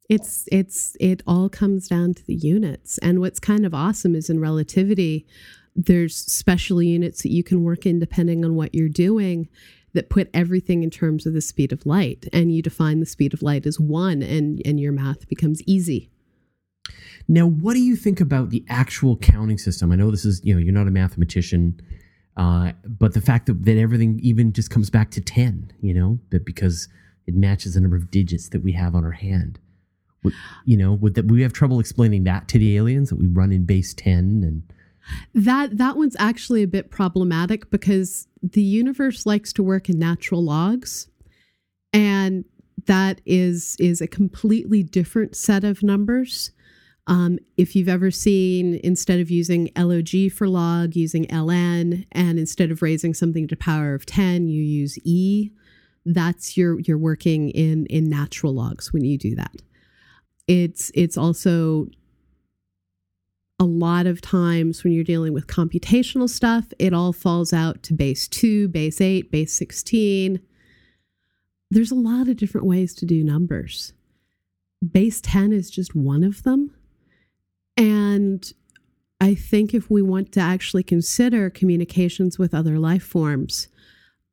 it's 0.10 0.48
it's 0.52 0.96
it 1.00 1.24
all 1.28 1.50
comes 1.50 1.88
down 1.88 2.14
to 2.14 2.26
the 2.26 2.36
units. 2.36 2.98
And 3.00 3.20
what's 3.20 3.40
kind 3.40 3.66
of 3.66 3.74
awesome 3.74 4.16
is 4.16 4.30
in 4.30 4.40
relativity, 4.40 5.26
there's 5.76 6.16
special 6.16 6.82
units 6.82 7.24
that 7.24 7.32
you 7.32 7.44
can 7.44 7.64
work 7.64 7.86
in 7.86 8.00
depending 8.00 8.46
on 8.46 8.56
what 8.56 8.74
you're 8.74 8.90
doing 8.90 9.50
that 9.94 10.10
put 10.10 10.30
everything 10.34 10.84
in 10.84 10.90
terms 10.90 11.26
of 11.26 11.34
the 11.34 11.42
speed 11.42 11.72
of 11.72 11.86
light 11.86 12.28
and 12.34 12.54
you 12.54 12.62
define 12.62 13.00
the 13.00 13.06
speed 13.06 13.34
of 13.34 13.42
light 13.42 13.66
as 13.66 13.80
one 13.80 14.22
and 14.22 14.62
and 14.66 14.80
your 14.80 14.92
math 14.92 15.28
becomes 15.28 15.62
easy 15.64 16.10
now 17.28 17.46
what 17.46 17.74
do 17.74 17.82
you 17.82 17.96
think 17.96 18.20
about 18.20 18.50
the 18.50 18.66
actual 18.70 19.16
counting 19.18 19.58
system 19.58 19.92
i 19.92 19.96
know 19.96 20.12
this 20.12 20.26
is 20.26 20.42
you 20.44 20.54
know 20.54 20.60
you're 20.60 20.74
not 20.74 20.88
a 20.88 20.92
mathematician 20.92 21.80
Uh, 22.36 22.72
but 22.86 23.14
the 23.14 23.22
fact 23.22 23.46
that, 23.46 23.64
that 23.64 23.78
everything 23.78 24.20
even 24.24 24.52
just 24.52 24.70
comes 24.70 24.90
back 24.90 25.12
to 25.12 25.22
10, 25.22 25.72
you 25.82 25.94
know, 25.94 26.20
that 26.32 26.44
because 26.46 26.88
it 27.28 27.36
matches 27.36 27.76
the 27.76 27.82
number 27.82 27.96
of 27.96 28.10
digits 28.10 28.50
that 28.50 28.64
we 28.64 28.72
have 28.72 28.96
on 28.96 29.06
our 29.06 29.12
hand. 29.12 29.60
Would, 30.24 30.34
you 30.66 30.78
know, 30.78 30.94
would 30.94 31.16
that 31.16 31.26
we 31.28 31.42
have 31.44 31.54
trouble 31.54 31.80
explaining 31.80 32.24
that 32.24 32.48
to 32.50 32.58
the 32.58 32.76
aliens 32.78 33.10
that 33.10 33.18
we 33.18 33.28
run 33.28 33.52
in 33.52 33.66
base 33.66 33.94
10 33.94 34.18
and 34.44 34.64
that 35.36 35.78
that 35.78 35.98
one's 35.98 36.16
actually 36.18 36.64
a 36.64 36.68
bit 36.68 36.90
problematic 36.90 37.70
because 37.70 38.28
the 38.44 38.62
universe 38.62 39.26
likes 39.26 39.54
to 39.54 39.64
work 39.64 39.90
in 39.90 39.98
natural 39.98 40.44
logs 40.44 41.08
and 41.94 42.46
that 42.86 43.22
is 43.26 43.76
is 43.80 44.02
a 44.02 44.08
completely 44.08 44.84
different 44.84 45.36
set 45.36 45.64
of 45.64 45.82
numbers 45.82 46.52
um, 47.08 47.38
if 47.58 47.76
you've 47.76 47.90
ever 47.90 48.12
seen, 48.12 48.80
instead 48.84 49.20
of 49.20 49.30
using 49.30 49.70
log 49.76 50.30
for 50.30 50.48
log, 50.48 50.96
using 50.96 51.26
ln, 51.26 52.06
and 52.14 52.40
instead 52.40 52.72
of 52.72 52.82
raising 52.82 53.14
something 53.14 53.48
to 53.50 53.56
power 53.58 53.94
of 53.94 54.06
10, 54.06 54.48
you 54.48 54.62
use 54.64 54.98
e, 55.04 55.52
that's 56.06 56.58
your 56.58 56.80
you're 56.82 56.98
working 56.98 57.50
in 57.50 57.86
in 57.88 58.10
natural 58.10 58.54
logs 58.54 58.92
when 58.94 59.04
you 59.04 59.18
do 59.18 59.36
that. 59.36 59.56
It's 60.48 60.92
it's 60.96 61.18
also 61.18 61.88
a 63.60 63.66
lot 63.66 64.06
of 64.06 64.22
times 64.22 64.84
when 64.84 64.94
you're 64.94 65.04
dealing 65.04 65.34
with 65.34 65.48
computational 65.48 66.30
stuff, 66.30 66.66
it 66.80 66.94
all 66.94 67.14
falls 67.14 67.54
out 67.54 67.84
to 67.84 67.94
base 67.94 68.28
2, 68.28 68.68
base 68.68 69.00
8, 69.00 69.32
base 69.32 69.54
16. 69.54 70.40
There's 71.72 71.92
a 71.92 71.96
lot 71.96 72.28
of 72.28 72.38
different 72.38 72.68
ways 72.68 72.94
to 72.96 73.06
do 73.06 73.24
numbers. 73.24 73.94
Base 74.92 75.22
10 75.22 75.54
is 75.54 75.70
just 75.70 75.96
one 75.96 76.24
of 76.24 76.44
them 76.44 76.72
and 77.78 78.52
I 79.20 79.36
think 79.36 79.74
if 79.74 79.90
we 79.90 80.02
want 80.02 80.32
to 80.34 80.40
actually 80.40 80.84
consider 80.84 81.50
communications 81.50 82.38
with 82.38 82.54
other 82.54 82.78
life 82.78 83.04
forms, 83.04 83.68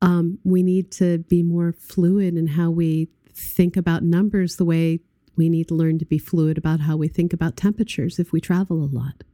um, 0.03 0.39
we 0.45 0.63
need 0.63 0.91
to 0.93 1.19
be 1.19 1.43
more 1.43 1.73
fluid 1.73 2.37
in 2.37 2.49
how 2.49 2.71
we 2.71 3.09
think 3.33 3.77
about 3.77 4.03
numbers 4.03 4.57
the 4.57 4.65
way 4.65 5.01
we 5.41 5.49
need 5.49 5.69
to 5.69 5.75
learn 5.75 5.99
to 5.99 6.05
be 6.05 6.19
fluid 6.19 6.59
about 6.59 6.81
how 6.81 6.99
we 6.99 7.09
think 7.09 7.33
about 7.33 7.57
temperatures 7.57 8.19
if 8.19 8.31
we 8.31 8.43
travel 8.43 8.85
a 8.85 8.91
lot. 8.95 9.25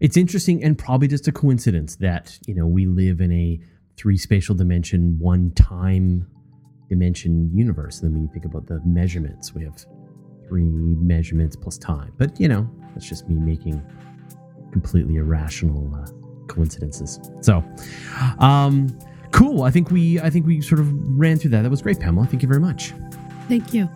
It's 0.00 0.16
interesting 0.16 0.64
and 0.64 0.76
probably 0.76 1.06
just 1.06 1.28
a 1.28 1.32
coincidence 1.32 1.94
that, 1.96 2.36
you 2.48 2.54
know, 2.54 2.66
we 2.66 2.86
live 2.86 3.20
in 3.20 3.30
a 3.30 3.60
three 3.96 4.16
spatial 4.16 4.56
dimension, 4.56 5.16
one 5.20 5.52
time 5.52 6.26
dimension 6.88 7.48
universe. 7.54 8.00
And 8.00 8.08
then 8.08 8.14
when 8.14 8.22
you 8.24 8.32
think 8.32 8.44
about 8.44 8.66
the 8.66 8.80
measurements, 8.84 9.54
we 9.54 9.62
have 9.62 9.76
three 10.48 10.64
measurements 10.64 11.54
plus 11.54 11.78
time. 11.78 12.12
But, 12.18 12.40
you 12.40 12.48
know, 12.48 12.68
that's 12.92 13.08
just 13.08 13.28
me 13.28 13.36
making 13.36 13.80
completely 14.72 15.14
irrational 15.14 15.94
uh, 15.94 16.10
coincidences. 16.48 17.20
So, 17.40 17.62
um, 18.40 18.88
cool. 19.30 19.62
I 19.62 19.70
think 19.70 19.92
we 19.92 20.18
I 20.18 20.28
think 20.28 20.44
we 20.44 20.60
sort 20.60 20.80
of 20.80 20.88
ran 21.16 21.38
through 21.38 21.50
that. 21.50 21.62
That 21.62 21.70
was 21.70 21.82
great, 21.82 22.00
Pamela. 22.00 22.26
Thank 22.26 22.42
you 22.42 22.48
very 22.48 22.60
much. 22.60 22.94
Thank 23.46 23.72
you. 23.72 23.88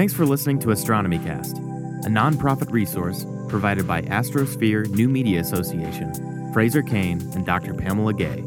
Thanks 0.00 0.14
for 0.14 0.24
listening 0.24 0.58
to 0.60 0.70
Astronomy 0.70 1.18
Cast, 1.18 1.58
a 1.58 2.08
nonprofit 2.08 2.72
resource 2.72 3.26
provided 3.48 3.86
by 3.86 4.00
Astrosphere 4.00 4.88
New 4.88 5.10
Media 5.10 5.40
Association, 5.40 6.54
Fraser 6.54 6.80
Cain, 6.80 7.20
and 7.34 7.44
Dr. 7.44 7.74
Pamela 7.74 8.14
Gay. 8.14 8.42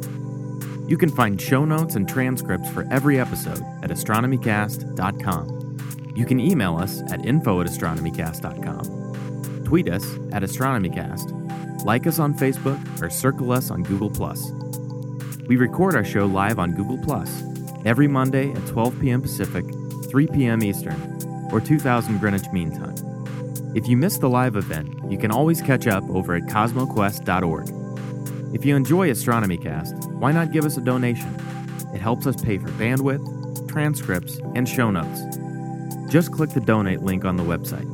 You 0.88 0.98
can 0.98 1.10
find 1.10 1.39
show 1.39 1.63
notes 1.63 1.94
and 1.94 2.10
transcripts 2.10 2.72
for 2.72 2.92
every 2.92 3.20
episode 3.20 3.62
at 3.84 3.92
astronomycast.com. 3.92 5.78
You 6.16 6.26
can 6.26 6.39
email 6.39 6.76
us 6.76 7.04
at 7.12 7.24
info 7.24 7.62
at 7.62 7.68
astronomycast.com, 7.68 9.63
tweet 9.63 9.89
us 9.89 10.04
at 10.32 10.42
astronomycast, 10.42 11.86
like 11.86 12.08
us 12.08 12.18
on 12.18 12.34
Facebook, 12.34 12.80
or 13.00 13.12
circle 13.12 13.52
us 13.52 13.70
on 13.70 13.84
Google. 13.84 14.10
We 15.48 15.58
record 15.58 15.94
our 15.94 16.04
show 16.04 16.26
live 16.26 16.58
on 16.58 16.72
Google 16.72 16.98
every 17.86 18.08
Monday 18.08 18.52
at 18.54 18.66
12 18.66 19.00
p.m. 19.00 19.22
Pacific, 19.22 19.66
3 20.10 20.26
p.m. 20.26 20.63
Eastern, 20.63 21.12
or 21.54 21.62
2000 21.62 22.20
Greenwich 22.20 22.52
Mean 22.52 22.72
Time. 22.72 22.96
If 23.76 23.88
you 23.88 23.96
missed 23.96 24.20
the 24.22 24.30
live 24.30 24.58
event, 24.58 24.89
you 25.10 25.18
can 25.18 25.32
always 25.32 25.62
catch 25.62 25.88
up 25.88 26.04
over 26.10 26.36
at 26.36 26.44
cosmoquest.org. 26.44 28.54
If 28.54 28.66
you 28.66 28.76
enjoy 28.76 29.10
Astronomy 29.10 29.58
Cast, 29.58 29.96
why 30.10 30.34
not 30.34 30.52
give 30.52 30.66
us 30.66 30.76
a 30.78 30.82
donation? 30.82 31.34
It 31.94 32.02
helps 32.02 32.28
us 32.28 32.36
pay 32.36 32.58
for 32.58 32.68
bandwidth, 32.70 33.70
transcripts, 33.70 34.39
and 34.56 34.68
show 34.68 34.92
notes 34.92 35.22
just 36.13 36.32
click 36.32 36.52
the 36.52 36.62
donate 36.62 37.02
link 37.02 37.26
on 37.26 37.38
the 37.38 37.44
website. 37.44 37.89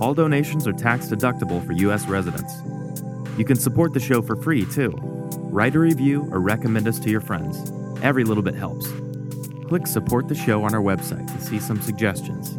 All 0.00 0.14
donations 0.14 0.66
are 0.66 0.72
tax 0.72 1.06
deductible 1.06 1.64
for 1.64 1.72
U.S. 1.74 2.08
residents. 2.08 2.52
You 3.38 3.44
can 3.44 3.54
support 3.54 3.92
the 3.92 4.00
show 4.00 4.20
for 4.20 4.34
free, 4.34 4.66
too. 4.66 4.98
Write 5.36 5.76
a 5.76 5.78
review 5.78 6.28
or 6.32 6.40
recommend 6.40 6.88
us 6.88 6.98
to 6.98 7.08
your 7.08 7.20
friends. 7.20 7.70
Every 8.02 8.24
little 8.24 8.42
bit 8.42 8.56
helps. 8.56 8.90
Click 9.68 9.86
support 9.86 10.26
the 10.26 10.34
show 10.34 10.64
on 10.64 10.74
our 10.74 10.80
website 10.80 11.32
to 11.32 11.40
see 11.40 11.60
some 11.60 11.80
suggestions. 11.80 12.58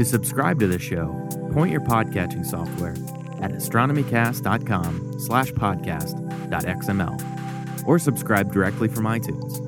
To 0.00 0.06
subscribe 0.06 0.58
to 0.60 0.66
the 0.66 0.78
show, 0.78 1.08
point 1.52 1.70
your 1.70 1.82
podcatching 1.82 2.46
software 2.46 2.94
at 3.42 3.52
astronomycast.com 3.52 5.20
slash 5.20 5.52
podcast.xml 5.52 7.86
or 7.86 7.98
subscribe 7.98 8.50
directly 8.50 8.88
from 8.88 9.04
iTunes. 9.04 9.60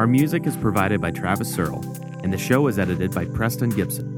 Our 0.00 0.08
music 0.08 0.48
is 0.48 0.56
provided 0.56 1.00
by 1.00 1.12
Travis 1.12 1.54
Searle 1.54 1.84
and 2.24 2.32
the 2.32 2.38
show 2.38 2.66
is 2.66 2.76
edited 2.76 3.14
by 3.14 3.26
Preston 3.26 3.70
Gibson. 3.70 4.16